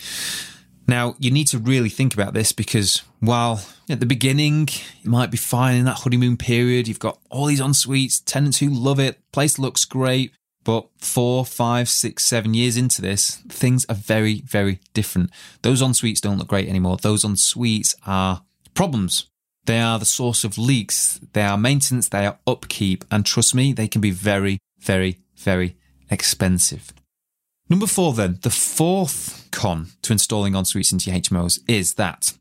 Now, 0.87 1.15
you 1.19 1.31
need 1.31 1.49
to 1.49 1.59
really 1.59 1.89
think 1.89 2.15
about 2.15 2.35
this 2.35 2.53
because 2.53 3.03
while 3.21 3.65
at 3.89 4.01
the 4.01 4.07
beginning 4.07 4.69
it 5.03 5.07
might 5.07 5.31
be 5.31 5.37
fine 5.37 5.77
in 5.77 5.85
that 5.87 6.01
honeymoon 6.01 6.37
period, 6.37 6.89
you've 6.89 6.99
got 6.99 7.19
all 7.31 7.47
these 7.47 7.61
en 7.61 7.75
suites, 7.75 8.21
tenants 8.21 8.59
who 8.59 8.69
love 8.69 9.01
it, 9.01 9.19
place 9.33 9.59
looks 9.59 9.85
great, 9.85 10.33
but 10.63 10.89
four, 10.99 11.45
five, 11.45 11.89
six, 11.89 12.25
seven 12.25 12.55
years 12.55 12.77
into 12.77 13.01
this, 13.01 13.37
things 13.49 13.87
are 13.89 13.95
very, 13.95 14.41
very 14.43 14.81
different. 14.93 15.31
Those 15.63 15.83
en 15.83 15.95
suites 15.95 16.21
don't 16.21 16.39
look 16.39 16.49
great 16.49 16.69
anymore. 16.69 16.97
Those 16.97 17.25
en 17.25 17.37
suites 17.37 17.95
are 18.07 18.43
problems. 18.75 19.27
They 19.67 19.81
are 19.81 19.99
the 19.99 20.05
source 20.05 20.45
of 20.45 20.59
leaks. 20.59 21.21
They 21.33 21.43
are 21.43 21.57
maintenance. 21.57 22.09
They 22.09 22.27
are 22.27 22.39
upkeep. 22.47 23.05
And 23.11 23.25
trust 23.25 23.55
me, 23.55 23.73
they 23.73 23.89
can 23.89 24.01
be 24.01 24.11
very, 24.11 24.59
very, 24.81 25.19
very 25.37 25.77
expensive. 26.11 26.93
Number 27.71 27.87
four, 27.87 28.13
then, 28.13 28.39
the 28.43 28.51
fourth 28.51 29.49
con 29.51 29.89
to 30.03 30.13
installing 30.13 30.55
en-suites 30.55 30.93
into 30.93 31.11
your 31.11 31.19
HMOs 31.19 31.61
is 31.67 31.95
that 31.95 32.35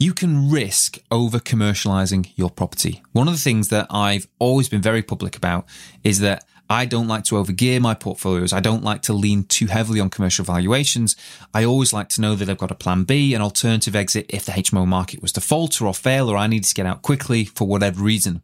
you 0.00 0.12
can 0.12 0.50
risk 0.50 0.98
over 1.10 1.38
commercializing 1.38 2.32
your 2.36 2.50
property. 2.50 3.02
One 3.12 3.28
of 3.28 3.34
the 3.34 3.40
things 3.40 3.68
that 3.68 3.86
I've 3.90 4.26
always 4.38 4.68
been 4.68 4.82
very 4.82 5.02
public 5.02 5.36
about 5.36 5.66
is 6.02 6.20
that 6.20 6.44
I 6.70 6.84
don't 6.84 7.08
like 7.08 7.24
to 7.24 7.36
overgear 7.36 7.80
my 7.80 7.94
portfolios. 7.94 8.52
I 8.52 8.60
don't 8.60 8.84
like 8.84 9.02
to 9.02 9.12
lean 9.12 9.44
too 9.44 9.66
heavily 9.66 10.00
on 10.00 10.10
commercial 10.10 10.44
valuations. 10.44 11.16
I 11.54 11.64
always 11.64 11.92
like 11.92 12.08
to 12.10 12.20
know 12.20 12.34
that 12.34 12.48
I've 12.48 12.58
got 12.58 12.70
a 12.70 12.76
plan 12.76 13.04
B, 13.04 13.34
an 13.34 13.40
alternative 13.40 13.96
exit 13.96 14.26
if 14.28 14.44
the 14.44 14.52
HMO 14.52 14.86
market 14.86 15.22
was 15.22 15.32
to 15.32 15.40
falter 15.40 15.86
or 15.86 15.94
fail 15.94 16.28
or 16.28 16.36
I 16.36 16.46
needed 16.46 16.68
to 16.68 16.74
get 16.74 16.86
out 16.86 17.02
quickly 17.02 17.44
for 17.44 17.66
whatever 17.66 18.02
reason. 18.02 18.42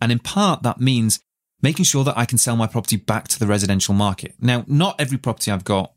And 0.00 0.10
in 0.10 0.20
part, 0.20 0.62
that 0.62 0.80
means 0.80 1.20
making 1.62 1.84
sure 1.84 2.04
that 2.04 2.16
I 2.16 2.24
can 2.24 2.38
sell 2.38 2.56
my 2.56 2.66
property 2.66 2.96
back 2.96 3.28
to 3.28 3.38
the 3.38 3.46
residential 3.46 3.94
market. 3.94 4.34
Now, 4.40 4.64
not 4.66 5.00
every 5.00 5.18
property 5.18 5.50
I've 5.50 5.64
got 5.64 5.92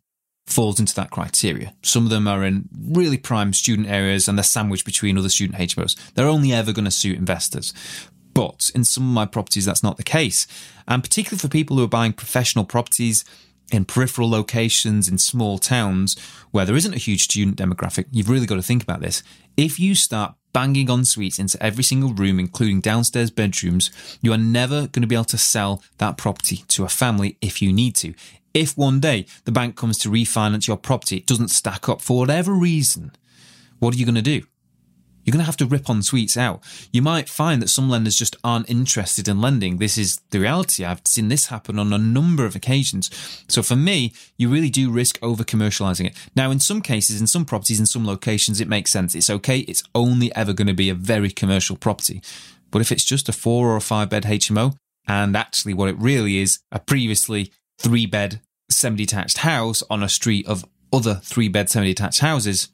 falls 0.45 0.79
into 0.79 0.95
that 0.95 1.11
criteria. 1.11 1.75
Some 1.83 2.05
of 2.05 2.09
them 2.09 2.27
are 2.27 2.43
in 2.43 2.67
really 2.73 3.17
prime 3.17 3.53
student 3.53 3.87
areas 3.87 4.27
and 4.27 4.37
they're 4.37 4.43
sandwiched 4.43 4.85
between 4.85 5.17
other 5.17 5.29
student 5.29 5.59
HMOs. 5.59 5.95
They're 6.13 6.27
only 6.27 6.51
ever 6.51 6.73
going 6.73 6.85
to 6.85 6.91
suit 6.91 7.17
investors. 7.17 7.73
But 8.33 8.71
in 8.73 8.83
some 8.83 9.03
of 9.03 9.13
my 9.13 9.25
properties, 9.25 9.65
that's 9.65 9.83
not 9.83 9.97
the 9.97 10.03
case. 10.03 10.47
And 10.87 11.03
particularly 11.03 11.39
for 11.39 11.49
people 11.49 11.77
who 11.77 11.83
are 11.83 11.89
buying 11.89 12.13
professional 12.13 12.65
properties 12.65 13.25
in 13.71 13.85
peripheral 13.85 14.29
locations 14.29 15.07
in 15.07 15.17
small 15.17 15.59
towns 15.59 16.17
where 16.51 16.65
there 16.65 16.75
isn't 16.75 16.93
a 16.93 16.99
huge 16.99 17.23
student 17.23 17.57
demographic, 17.57 18.05
you've 18.11 18.29
really 18.29 18.47
got 18.47 18.55
to 18.55 18.61
think 18.61 18.81
about 18.81 19.01
this. 19.01 19.21
If 19.57 19.79
you 19.79 19.93
start 19.93 20.35
banging 20.53 20.89
en 20.89 21.05
suites 21.05 21.39
into 21.39 21.62
every 21.63 21.83
single 21.83 22.13
room, 22.13 22.39
including 22.39 22.81
downstairs 22.81 23.31
bedrooms, 23.31 23.91
you 24.21 24.33
are 24.33 24.38
never 24.38 24.88
going 24.88 25.01
to 25.01 25.07
be 25.07 25.15
able 25.15 25.25
to 25.25 25.38
sell 25.38 25.81
that 25.97 26.17
property 26.17 26.63
to 26.69 26.83
a 26.83 26.89
family 26.89 27.38
if 27.41 27.62
you 27.62 27.71
need 27.71 27.95
to. 27.95 28.13
If 28.53 28.77
one 28.77 28.99
day 28.99 29.25
the 29.45 29.51
bank 29.51 29.75
comes 29.75 29.97
to 29.99 30.09
refinance 30.09 30.67
your 30.67 30.77
property, 30.77 31.17
it 31.17 31.27
doesn't 31.27 31.49
stack 31.49 31.88
up 31.88 32.01
for 32.01 32.17
whatever 32.17 32.53
reason, 32.53 33.12
what 33.79 33.93
are 33.93 33.97
you 33.97 34.05
going 34.05 34.15
to 34.15 34.21
do? 34.21 34.43
You're 35.29 35.33
going 35.33 35.43
to 35.43 35.45
have 35.45 35.57
to 35.57 35.67
rip 35.67 35.87
en 35.91 36.01
suites 36.01 36.37
out. 36.37 36.63
You 36.91 37.03
might 37.03 37.29
find 37.29 37.61
that 37.61 37.67
some 37.67 37.87
lenders 37.87 38.15
just 38.15 38.35
aren't 38.43 38.67
interested 38.67 39.27
in 39.27 39.39
lending. 39.39 39.77
This 39.77 39.95
is 39.95 40.19
the 40.31 40.39
reality. 40.39 40.83
I've 40.83 41.05
seen 41.05 41.27
this 41.27 41.45
happen 41.49 41.77
on 41.77 41.93
a 41.93 41.99
number 41.99 42.45
of 42.45 42.55
occasions. 42.55 43.11
So 43.47 43.61
for 43.61 43.75
me, 43.75 44.11
you 44.37 44.49
really 44.49 44.71
do 44.71 44.89
risk 44.89 45.19
over 45.21 45.43
commercializing 45.43 46.07
it. 46.07 46.15
Now, 46.35 46.49
in 46.49 46.59
some 46.59 46.81
cases, 46.81 47.21
in 47.21 47.27
some 47.27 47.45
properties, 47.45 47.79
in 47.79 47.85
some 47.85 48.07
locations, 48.07 48.59
it 48.59 48.67
makes 48.67 48.91
sense. 48.91 49.13
It's 49.13 49.29
okay. 49.29 49.59
It's 49.59 49.83
only 49.93 50.35
ever 50.35 50.51
going 50.51 50.67
to 50.67 50.73
be 50.73 50.89
a 50.89 50.95
very 50.95 51.29
commercial 51.29 51.75
property. 51.75 52.23
But 52.71 52.81
if 52.81 52.91
it's 52.91 53.05
just 53.05 53.29
a 53.29 53.31
four 53.31 53.67
or 53.67 53.75
a 53.75 53.81
five 53.81 54.09
bed 54.09 54.23
HMO, 54.23 54.77
and 55.07 55.37
actually 55.37 55.75
what 55.75 55.89
it 55.89 55.97
really 55.99 56.39
is, 56.39 56.57
a 56.71 56.79
previously 56.79 57.51
three 57.77 58.07
bed 58.07 58.41
semi 58.71 58.97
detached 58.97 59.37
house 59.37 59.83
on 59.91 60.01
a 60.01 60.09
street 60.09 60.47
of 60.47 60.65
other 60.91 61.21
three 61.23 61.49
bed 61.49 61.69
semi 61.69 61.85
detached 61.85 62.21
houses, 62.21 62.69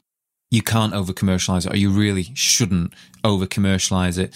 you 0.50 0.62
can't 0.62 0.94
over 0.94 1.12
commercialize 1.12 1.66
it, 1.66 1.72
or 1.72 1.76
you 1.76 1.90
really 1.90 2.30
shouldn't 2.34 2.92
over 3.24 3.46
commercialize 3.46 4.18
it. 4.18 4.32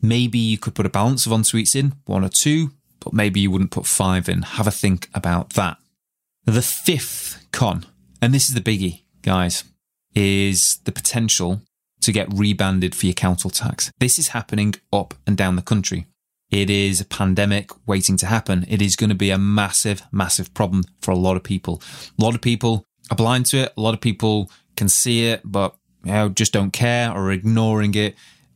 Maybe 0.00 0.38
you 0.38 0.58
could 0.58 0.74
put 0.74 0.86
a 0.86 0.90
balance 0.90 1.26
of 1.26 1.32
en 1.32 1.44
suites 1.44 1.74
in, 1.74 1.94
one 2.06 2.24
or 2.24 2.28
two, 2.28 2.70
but 3.00 3.12
maybe 3.12 3.40
you 3.40 3.50
wouldn't 3.50 3.70
put 3.70 3.86
five 3.86 4.28
in. 4.28 4.42
Have 4.42 4.66
a 4.66 4.70
think 4.70 5.08
about 5.14 5.50
that. 5.50 5.76
The 6.44 6.62
fifth 6.62 7.46
con, 7.52 7.84
and 8.22 8.32
this 8.32 8.48
is 8.48 8.54
the 8.54 8.60
biggie, 8.60 9.02
guys, 9.22 9.64
is 10.14 10.78
the 10.84 10.92
potential 10.92 11.62
to 12.00 12.12
get 12.12 12.32
rebanded 12.32 12.94
for 12.94 13.06
your 13.06 13.14
council 13.14 13.50
tax. 13.50 13.90
This 13.98 14.18
is 14.18 14.28
happening 14.28 14.74
up 14.92 15.14
and 15.26 15.36
down 15.36 15.56
the 15.56 15.62
country. 15.62 16.06
It 16.50 16.70
is 16.70 17.00
a 17.00 17.04
pandemic 17.04 17.70
waiting 17.86 18.16
to 18.18 18.26
happen. 18.26 18.64
It 18.68 18.80
is 18.80 18.96
going 18.96 19.10
to 19.10 19.16
be 19.16 19.30
a 19.30 19.36
massive, 19.38 20.02
massive 20.10 20.54
problem 20.54 20.84
for 21.02 21.10
a 21.10 21.16
lot 21.16 21.36
of 21.36 21.42
people. 21.42 21.82
A 22.18 22.22
lot 22.22 22.34
of 22.34 22.40
people 22.40 22.86
are 23.10 23.16
blind 23.16 23.46
to 23.46 23.58
it. 23.58 23.72
A 23.76 23.80
lot 23.80 23.94
of 23.94 24.00
people 24.00 24.50
can 24.78 24.88
see 24.88 25.26
it, 25.26 25.42
but 25.44 25.76
you 26.04 26.12
know, 26.12 26.28
just 26.30 26.52
don't 26.52 26.72
care 26.72 27.12
or 27.12 27.30
ignoring 27.30 27.94
it. 27.94 28.14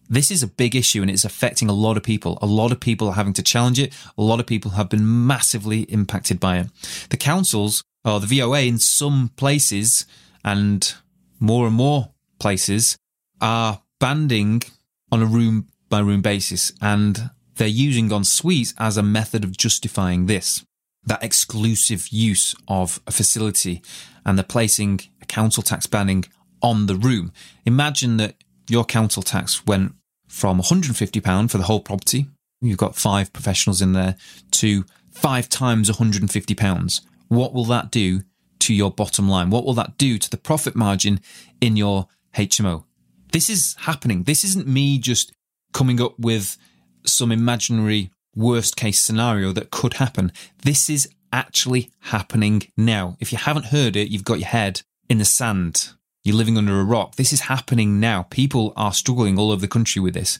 This 0.08 0.30
is 0.30 0.42
a 0.42 0.46
big 0.46 0.74
issue 0.74 1.02
and 1.02 1.10
it's 1.10 1.24
affecting 1.24 1.68
a 1.68 1.74
lot 1.74 1.96
of 1.96 2.02
people. 2.02 2.38
A 2.40 2.46
lot 2.46 2.72
of 2.72 2.80
people 2.80 3.08
are 3.08 3.14
having 3.14 3.32
to 3.34 3.42
challenge 3.42 3.78
it. 3.78 3.92
A 4.16 4.22
lot 4.22 4.40
of 4.40 4.46
people 4.46 4.72
have 4.72 4.88
been 4.88 5.26
massively 5.26 5.82
impacted 5.82 6.38
by 6.38 6.58
it. 6.58 6.66
The 7.10 7.16
councils 7.16 7.82
or 8.04 8.20
the 8.20 8.38
VOA 8.38 8.62
in 8.62 8.78
some 8.78 9.30
places 9.36 10.06
and 10.44 10.94
more 11.40 11.66
and 11.66 11.74
more 11.74 12.10
places 12.38 12.96
are 13.40 13.82
banding 13.98 14.62
on 15.10 15.22
a 15.22 15.26
room 15.26 15.66
by 15.88 16.00
room 16.00 16.22
basis 16.22 16.72
and 16.80 17.30
they're 17.56 17.68
using 17.68 18.12
en 18.12 18.24
suite 18.24 18.72
as 18.78 18.96
a 18.96 19.02
method 19.02 19.44
of 19.44 19.56
justifying 19.56 20.26
this, 20.26 20.64
that 21.04 21.22
exclusive 21.22 22.08
use 22.08 22.54
of 22.68 23.00
a 23.06 23.12
facility 23.12 23.82
and 24.24 24.38
they're 24.38 24.44
placing 24.44 25.00
a 25.20 25.26
council 25.26 25.62
tax 25.62 25.86
banding 25.86 26.24
on 26.62 26.86
the 26.86 26.94
room. 26.94 27.32
Imagine 27.66 28.16
that 28.18 28.36
your 28.68 28.84
council 28.84 29.22
tax 29.22 29.66
went 29.66 29.94
from 30.28 30.60
£150 30.60 31.50
for 31.50 31.58
the 31.58 31.64
whole 31.64 31.80
property. 31.80 32.26
You've 32.60 32.78
got 32.78 32.96
five 32.96 33.32
professionals 33.32 33.82
in 33.82 33.92
there 33.92 34.16
to 34.52 34.84
five 35.10 35.48
times 35.48 35.90
£150. 35.90 37.00
What 37.28 37.52
will 37.52 37.64
that 37.66 37.90
do 37.90 38.22
to 38.60 38.72
your 38.72 38.90
bottom 38.90 39.28
line? 39.28 39.50
What 39.50 39.64
will 39.64 39.74
that 39.74 39.98
do 39.98 40.18
to 40.18 40.30
the 40.30 40.36
profit 40.36 40.76
margin 40.76 41.20
in 41.60 41.76
your 41.76 42.06
HMO? 42.36 42.84
This 43.32 43.50
is 43.50 43.74
happening. 43.80 44.22
This 44.22 44.44
isn't 44.44 44.66
me 44.68 44.98
just 44.98 45.32
coming 45.72 46.00
up 46.00 46.18
with 46.18 46.56
some 47.04 47.32
imaginary 47.32 48.10
worst 48.34 48.76
case 48.76 49.00
scenario 49.00 49.52
that 49.52 49.70
could 49.70 49.94
happen. 49.94 50.32
This 50.62 50.88
is 50.88 51.08
actually 51.32 51.90
happening 52.00 52.62
now. 52.76 53.16
If 53.20 53.32
you 53.32 53.38
haven't 53.38 53.66
heard 53.66 53.96
it, 53.96 54.08
you've 54.08 54.24
got 54.24 54.38
your 54.38 54.48
head 54.48 54.82
in 55.08 55.18
the 55.18 55.24
sand. 55.24 55.90
You're 56.24 56.36
living 56.36 56.56
under 56.56 56.78
a 56.78 56.84
rock. 56.84 57.16
This 57.16 57.32
is 57.32 57.42
happening 57.42 57.98
now. 57.98 58.24
People 58.30 58.72
are 58.76 58.92
struggling 58.92 59.38
all 59.38 59.50
over 59.50 59.60
the 59.60 59.68
country 59.68 60.00
with 60.00 60.14
this. 60.14 60.38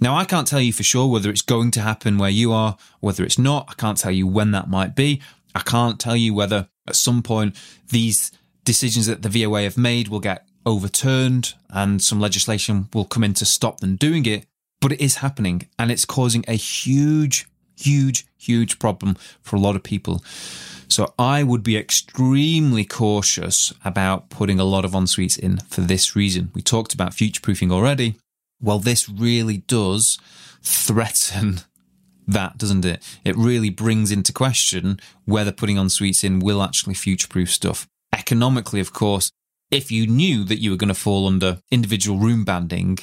Now, 0.00 0.16
I 0.16 0.24
can't 0.24 0.48
tell 0.48 0.62
you 0.62 0.72
for 0.72 0.82
sure 0.82 1.06
whether 1.08 1.28
it's 1.28 1.42
going 1.42 1.72
to 1.72 1.82
happen 1.82 2.16
where 2.16 2.30
you 2.30 2.52
are, 2.52 2.78
whether 3.00 3.22
it's 3.22 3.38
not. 3.38 3.66
I 3.68 3.74
can't 3.74 3.98
tell 3.98 4.12
you 4.12 4.26
when 4.26 4.52
that 4.52 4.70
might 4.70 4.96
be. 4.96 5.20
I 5.54 5.60
can't 5.60 6.00
tell 6.00 6.16
you 6.16 6.32
whether 6.32 6.68
at 6.88 6.96
some 6.96 7.22
point 7.22 7.54
these 7.88 8.32
decisions 8.64 9.06
that 9.06 9.22
the 9.22 9.28
VOA 9.28 9.62
have 9.62 9.76
made 9.76 10.08
will 10.08 10.20
get 10.20 10.46
overturned 10.64 11.54
and 11.68 12.02
some 12.02 12.20
legislation 12.20 12.88
will 12.94 13.04
come 13.04 13.24
in 13.24 13.34
to 13.34 13.44
stop 13.44 13.80
them 13.80 13.96
doing 13.96 14.24
it 14.26 14.46
but 14.80 14.92
it 14.92 15.00
is 15.00 15.16
happening 15.16 15.68
and 15.78 15.90
it's 15.90 16.04
causing 16.04 16.44
a 16.48 16.54
huge, 16.54 17.46
huge, 17.76 18.26
huge 18.38 18.78
problem 18.78 19.16
for 19.42 19.56
a 19.56 19.60
lot 19.60 19.76
of 19.76 19.82
people. 19.82 20.22
So 20.88 21.14
I 21.18 21.44
would 21.44 21.62
be 21.62 21.76
extremely 21.76 22.84
cautious 22.84 23.72
about 23.84 24.28
putting 24.28 24.58
a 24.58 24.64
lot 24.64 24.84
of 24.84 24.94
en-suites 24.94 25.36
in 25.36 25.58
for 25.68 25.82
this 25.82 26.16
reason. 26.16 26.50
We 26.52 26.62
talked 26.62 26.94
about 26.94 27.14
future 27.14 27.40
proofing 27.40 27.70
already. 27.70 28.16
Well, 28.60 28.80
this 28.80 29.08
really 29.08 29.58
does 29.58 30.18
threaten 30.62 31.60
that, 32.26 32.58
doesn't 32.58 32.84
it? 32.84 33.02
It 33.24 33.36
really 33.36 33.70
brings 33.70 34.10
into 34.10 34.32
question 34.32 34.98
whether 35.26 35.52
putting 35.52 35.78
en-suites 35.78 36.24
in 36.24 36.40
will 36.40 36.62
actually 36.62 36.94
future 36.94 37.28
proof 37.28 37.50
stuff. 37.50 37.86
Economically, 38.12 38.80
of 38.80 38.92
course, 38.92 39.30
if 39.70 39.92
you 39.92 40.08
knew 40.08 40.42
that 40.44 40.60
you 40.60 40.72
were 40.72 40.76
going 40.76 40.88
to 40.88 40.94
fall 40.94 41.28
under 41.28 41.60
individual 41.70 42.18
room 42.18 42.44
banding, 42.44 42.98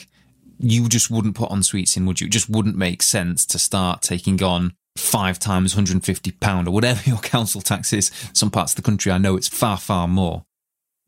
you 0.59 0.87
just 0.87 1.09
wouldn't 1.11 1.35
put 1.35 1.51
en 1.51 1.63
suites 1.63 1.97
in, 1.97 2.05
would 2.05 2.21
you? 2.21 2.27
It 2.27 2.31
just 2.31 2.49
wouldn't 2.49 2.75
make 2.75 3.01
sense 3.01 3.45
to 3.47 3.59
start 3.59 4.01
taking 4.01 4.41
on 4.41 4.73
five 4.97 5.39
times 5.39 5.75
150 5.75 6.31
pound 6.31 6.67
or 6.67 6.71
whatever 6.71 7.01
your 7.09 7.19
council 7.19 7.61
tax 7.61 7.93
is. 7.93 8.11
Some 8.33 8.51
parts 8.51 8.73
of 8.73 8.77
the 8.77 8.81
country, 8.81 9.11
I 9.11 9.17
know 9.17 9.35
it's 9.35 9.47
far, 9.47 9.77
far 9.77 10.07
more. 10.07 10.43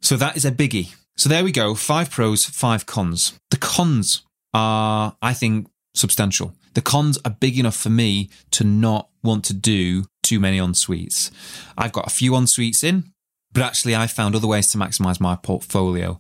So 0.01 0.15
that 0.17 0.38
is 0.38 0.45
a 0.45 0.51
biggie. 0.51 0.95
So 1.17 1.27
there 1.27 1.43
we 1.43 1.51
go. 1.51 1.75
Five 1.75 2.09
pros, 2.09 2.45
five 2.45 2.85
cons. 2.85 3.38
The 3.49 3.57
cons 3.57 4.23
are, 4.53 5.17
I 5.21 5.33
think, 5.33 5.67
substantial. 5.93 6.53
The 6.75 6.81
cons 6.81 7.17
are 7.25 7.31
big 7.31 7.59
enough 7.59 7.75
for 7.75 7.89
me 7.89 8.29
to 8.51 8.63
not 8.63 9.09
want 9.23 9.43
to 9.45 9.53
do 9.53 10.05
too 10.23 10.39
many 10.39 10.59
en-suites. 10.59 11.31
I've 11.77 11.91
got 11.91 12.07
a 12.07 12.12
few 12.12 12.35
en-suites 12.35 12.83
in, 12.83 13.12
but 13.51 13.63
actually 13.63 13.95
I 13.95 14.07
found 14.07 14.35
other 14.35 14.47
ways 14.47 14.69
to 14.69 14.77
maximize 14.77 15.19
my 15.19 15.35
portfolio. 15.35 16.19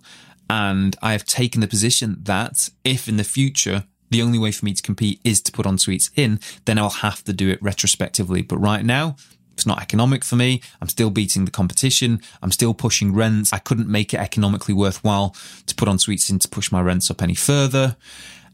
And 0.49 0.95
I 1.01 1.11
have 1.11 1.25
taken 1.25 1.61
the 1.61 1.67
position 1.67 2.17
that 2.23 2.69
if 2.83 3.07
in 3.07 3.17
the 3.17 3.23
future 3.23 3.85
the 4.09 4.21
only 4.23 4.39
way 4.39 4.51
for 4.51 4.65
me 4.65 4.73
to 4.73 4.81
compete 4.81 5.21
is 5.23 5.39
to 5.41 5.51
put 5.51 5.67
en 5.67 5.77
suites 5.77 6.09
in, 6.15 6.39
then 6.65 6.79
I'll 6.79 6.89
have 6.89 7.23
to 7.25 7.33
do 7.33 7.49
it 7.49 7.61
retrospectively. 7.61 8.41
But 8.41 8.57
right 8.57 8.83
now, 8.83 9.15
it's 9.53 9.65
not 9.65 9.81
economic 9.81 10.23
for 10.23 10.35
me. 10.35 10.61
I'm 10.81 10.87
still 10.87 11.09
beating 11.09 11.45
the 11.45 11.51
competition. 11.51 12.21
I'm 12.41 12.51
still 12.51 12.73
pushing 12.73 13.13
rents. 13.13 13.53
I 13.53 13.59
couldn't 13.59 13.89
make 13.89 14.13
it 14.13 14.19
economically 14.19 14.73
worthwhile 14.73 15.35
to 15.67 15.75
put 15.75 15.87
en 15.87 15.99
suites 15.99 16.29
in 16.29 16.39
to 16.39 16.47
push 16.47 16.71
my 16.71 16.81
rents 16.81 17.11
up 17.11 17.21
any 17.21 17.35
further. 17.35 17.97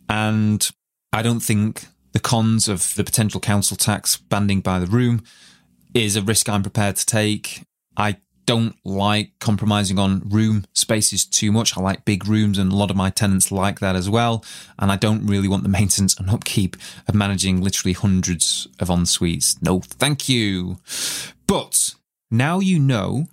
And 0.10 0.67
I 1.13 1.21
don't 1.21 1.41
think 1.41 1.86
the 2.12 2.19
cons 2.19 2.67
of 2.67 2.95
the 2.95 3.03
potential 3.03 3.39
council 3.39 3.77
tax 3.77 4.17
banding 4.17 4.62
by 4.62 4.79
the 4.79 4.88
room 4.88 5.23
is 5.93 6.15
a 6.15 6.21
risk 6.21 6.49
I'm 6.49 6.63
prepared 6.63 6.97
to 6.97 7.05
take. 7.05 7.63
I 7.95 8.17
don't 8.45 8.75
like 8.84 9.31
compromising 9.39 9.99
on 9.99 10.21
room 10.29 10.65
spaces 10.73 11.25
too 11.25 11.51
much. 11.51 11.77
I 11.77 11.81
like 11.81 12.05
big 12.05 12.27
rooms 12.27 12.58
and 12.58 12.71
a 12.71 12.75
lot 12.75 12.91
of 12.91 12.97
my 12.97 13.10
tenants 13.10 13.51
like 13.51 13.79
that 13.79 13.95
as 13.95 14.10
well. 14.10 14.43
And 14.79 14.91
I 14.91 14.95
don't 14.95 15.25
really 15.25 15.47
want 15.47 15.63
the 15.63 15.69
maintenance 15.79 16.15
and 16.17 16.29
upkeep 16.29 16.77
of 17.08 17.15
managing 17.15 17.62
literally 17.62 17.93
hundreds 17.93 18.67
of 18.79 18.89
en 18.89 19.05
suites. 19.05 19.62
No, 19.62 19.79
thank 19.81 20.29
you. 20.29 20.77
But 21.47 21.95
now 22.31 22.60
you 22.60 22.79
know 22.79 23.27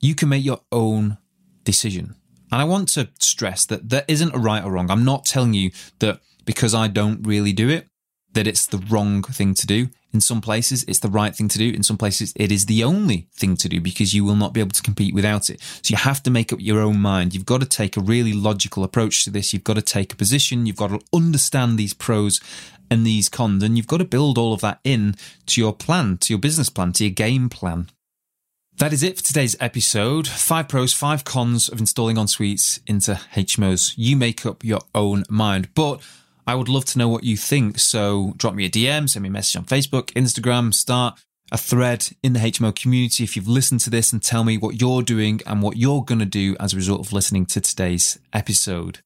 you 0.00 0.14
can 0.14 0.28
make 0.28 0.44
your 0.44 0.60
own 0.70 1.18
decision. 1.64 2.14
And 2.52 2.60
I 2.60 2.64
want 2.64 2.88
to 2.90 3.08
stress 3.18 3.66
that 3.66 3.88
there 3.88 4.04
isn't 4.06 4.34
a 4.34 4.38
right 4.38 4.62
or 4.62 4.72
wrong. 4.72 4.90
I'm 4.90 5.04
not 5.04 5.24
telling 5.24 5.54
you 5.54 5.70
that 5.98 6.20
because 6.44 6.74
I 6.74 6.88
don't 6.88 7.26
really 7.26 7.52
do 7.52 7.68
it, 7.68 7.88
that 8.34 8.46
it's 8.46 8.66
the 8.66 8.78
wrong 8.78 9.22
thing 9.22 9.54
to 9.54 9.66
do. 9.66 9.88
In 10.12 10.20
some 10.20 10.40
places, 10.40 10.84
it's 10.86 11.00
the 11.00 11.08
right 11.08 11.34
thing 11.34 11.48
to 11.48 11.58
do. 11.58 11.70
In 11.70 11.82
some 11.82 11.96
places, 11.96 12.32
it 12.36 12.52
is 12.52 12.66
the 12.66 12.84
only 12.84 13.26
thing 13.32 13.56
to 13.56 13.68
do 13.68 13.80
because 13.80 14.14
you 14.14 14.24
will 14.24 14.36
not 14.36 14.52
be 14.52 14.60
able 14.60 14.70
to 14.70 14.82
compete 14.82 15.12
without 15.12 15.50
it. 15.50 15.60
So 15.60 15.90
you 15.90 15.96
have 15.96 16.22
to 16.22 16.30
make 16.30 16.52
up 16.52 16.60
your 16.60 16.80
own 16.80 17.00
mind. 17.00 17.34
You've 17.34 17.46
got 17.46 17.60
to 17.60 17.66
take 17.66 17.96
a 17.96 18.00
really 18.00 18.32
logical 18.32 18.84
approach 18.84 19.24
to 19.24 19.30
this. 19.30 19.52
You've 19.52 19.64
got 19.64 19.74
to 19.74 19.82
take 19.82 20.12
a 20.12 20.16
position. 20.16 20.66
You've 20.66 20.76
got 20.76 20.90
to 20.90 21.00
understand 21.12 21.78
these 21.78 21.94
pros 21.94 22.40
and 22.90 23.06
these 23.06 23.28
cons, 23.28 23.62
and 23.62 23.76
you've 23.76 23.86
got 23.86 23.98
to 23.98 24.04
build 24.04 24.38
all 24.38 24.52
of 24.52 24.60
that 24.60 24.78
in 24.84 25.16
to 25.46 25.60
your 25.60 25.72
plan, 25.72 26.18
to 26.18 26.32
your 26.32 26.40
business 26.40 26.68
plan, 26.68 26.92
to 26.92 27.04
your 27.04 27.12
game 27.12 27.48
plan. 27.48 27.88
That 28.78 28.92
is 28.92 29.02
it 29.02 29.16
for 29.16 29.22
today's 29.22 29.56
episode. 29.60 30.26
Five 30.26 30.68
pros, 30.68 30.92
five 30.92 31.24
cons 31.24 31.68
of 31.68 31.78
installing 31.78 32.18
en 32.18 32.26
suites 32.26 32.80
into 32.86 33.12
HMOs. 33.34 33.94
You 33.96 34.16
make 34.16 34.44
up 34.44 34.64
your 34.64 34.80
own 34.94 35.24
mind. 35.28 35.68
But 35.74 36.02
I 36.46 36.54
would 36.54 36.68
love 36.68 36.84
to 36.86 36.98
know 36.98 37.08
what 37.08 37.24
you 37.24 37.36
think. 37.36 37.78
So 37.78 38.34
drop 38.36 38.54
me 38.54 38.66
a 38.66 38.70
DM, 38.70 39.08
send 39.08 39.22
me 39.22 39.28
a 39.28 39.32
message 39.32 39.56
on 39.56 39.64
Facebook, 39.64 40.12
Instagram, 40.12 40.74
start 40.74 41.18
a 41.52 41.58
thread 41.58 42.08
in 42.22 42.32
the 42.32 42.40
HMO 42.40 42.74
community 42.74 43.22
if 43.22 43.36
you've 43.36 43.48
listened 43.48 43.80
to 43.80 43.90
this 43.90 44.12
and 44.12 44.22
tell 44.22 44.44
me 44.44 44.58
what 44.58 44.80
you're 44.80 45.02
doing 45.02 45.40
and 45.46 45.62
what 45.62 45.76
you're 45.76 46.02
going 46.02 46.18
to 46.18 46.24
do 46.24 46.56
as 46.58 46.72
a 46.72 46.76
result 46.76 47.00
of 47.00 47.12
listening 47.12 47.46
to 47.46 47.60
today's 47.60 48.18
episode. 48.32 49.00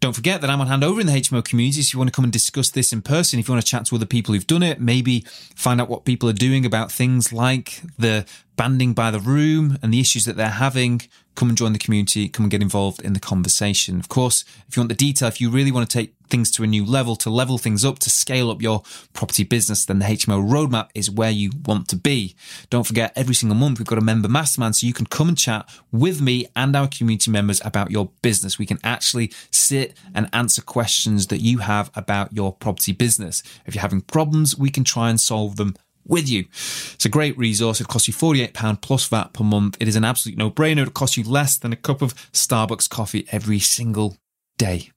Don't 0.00 0.14
forget 0.14 0.40
that 0.40 0.48
I'm 0.48 0.62
on 0.62 0.66
hand 0.66 0.82
over 0.82 1.00
in 1.00 1.06
the 1.06 1.12
HMO 1.12 1.44
community. 1.44 1.82
So 1.82 1.88
if 1.88 1.92
you 1.92 1.98
want 1.98 2.08
to 2.08 2.16
come 2.16 2.24
and 2.24 2.32
discuss 2.32 2.70
this 2.70 2.92
in 2.92 3.02
person, 3.02 3.38
if 3.38 3.48
you 3.48 3.52
want 3.52 3.64
to 3.64 3.70
chat 3.70 3.84
to 3.86 3.96
other 3.96 4.06
people 4.06 4.32
who've 4.32 4.46
done 4.46 4.62
it, 4.62 4.80
maybe 4.80 5.26
find 5.54 5.78
out 5.78 5.90
what 5.90 6.06
people 6.06 6.26
are 6.28 6.34
doing 6.34 6.64
about 6.64 6.90
things 6.90 7.34
like 7.34 7.82
the 7.98 8.24
banding 8.60 8.92
by 8.92 9.10
the 9.10 9.18
room 9.18 9.78
and 9.82 9.90
the 9.90 10.00
issues 10.00 10.26
that 10.26 10.36
they're 10.36 10.50
having, 10.50 11.00
come 11.34 11.48
and 11.48 11.56
join 11.56 11.72
the 11.72 11.78
community, 11.78 12.28
come 12.28 12.44
and 12.44 12.50
get 12.50 12.60
involved 12.60 13.00
in 13.00 13.14
the 13.14 13.18
conversation. 13.18 13.98
Of 13.98 14.10
course, 14.10 14.44
if 14.68 14.76
you 14.76 14.82
want 14.82 14.90
the 14.90 14.94
detail, 14.94 15.28
if 15.28 15.40
you 15.40 15.48
really 15.48 15.72
want 15.72 15.88
to 15.88 15.98
take 15.98 16.12
things 16.28 16.50
to 16.50 16.62
a 16.62 16.66
new 16.66 16.84
level, 16.84 17.16
to 17.16 17.30
level 17.30 17.56
things 17.56 17.86
up, 17.86 17.98
to 18.00 18.10
scale 18.10 18.50
up 18.50 18.60
your 18.60 18.82
property 19.14 19.44
business, 19.44 19.86
then 19.86 19.98
the 19.98 20.04
HMO 20.04 20.46
roadmap 20.46 20.90
is 20.94 21.10
where 21.10 21.30
you 21.30 21.50
want 21.64 21.88
to 21.88 21.96
be. 21.96 22.36
Don't 22.68 22.86
forget, 22.86 23.14
every 23.16 23.34
single 23.34 23.56
month 23.56 23.78
we've 23.78 23.86
got 23.86 23.96
a 23.96 24.02
member 24.02 24.28
mastermind 24.28 24.76
so 24.76 24.86
you 24.86 24.92
can 24.92 25.06
come 25.06 25.28
and 25.28 25.38
chat 25.38 25.66
with 25.90 26.20
me 26.20 26.46
and 26.54 26.76
our 26.76 26.86
community 26.86 27.30
members 27.30 27.62
about 27.64 27.90
your 27.90 28.10
business. 28.20 28.58
We 28.58 28.66
can 28.66 28.78
actually 28.84 29.32
sit 29.50 29.96
and 30.14 30.28
answer 30.34 30.60
questions 30.60 31.28
that 31.28 31.40
you 31.40 31.58
have 31.60 31.90
about 31.94 32.34
your 32.34 32.52
property 32.52 32.92
business. 32.92 33.42
If 33.64 33.74
you're 33.74 33.80
having 33.80 34.02
problems, 34.02 34.54
we 34.54 34.68
can 34.68 34.84
try 34.84 35.08
and 35.08 35.18
solve 35.18 35.56
them 35.56 35.76
with 36.06 36.28
you. 36.28 36.40
It's 36.50 37.04
a 37.04 37.08
great 37.08 37.36
resource. 37.38 37.80
It 37.80 37.88
costs 37.88 38.08
you 38.08 38.14
£48 38.14 38.80
plus 38.80 39.06
VAT 39.08 39.32
per 39.32 39.44
month. 39.44 39.76
It 39.80 39.88
is 39.88 39.96
an 39.96 40.04
absolute 40.04 40.38
no 40.38 40.50
brainer. 40.50 40.86
It 40.86 40.94
costs 40.94 41.16
you 41.16 41.24
less 41.24 41.56
than 41.56 41.72
a 41.72 41.76
cup 41.76 42.02
of 42.02 42.14
Starbucks 42.32 42.88
coffee 42.88 43.26
every 43.30 43.58
single 43.58 44.16
day. 44.58 44.90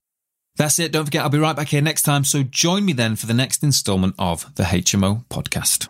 That's 0.56 0.78
it. 0.80 0.92
Don't 0.92 1.06
forget, 1.06 1.24
I'll 1.24 1.30
be 1.30 1.40
right 1.40 1.56
back 1.56 1.70
here 1.70 1.82
next 1.82 2.04
time. 2.04 2.24
So 2.24 2.44
join 2.44 2.86
me 2.86 2.94
then 2.94 3.16
for 3.16 3.26
the 3.26 3.34
next 3.34 3.64
installment 3.64 4.16
of 4.20 4.54
the 4.56 4.64
HMO 4.64 5.26
podcast. 5.28 5.90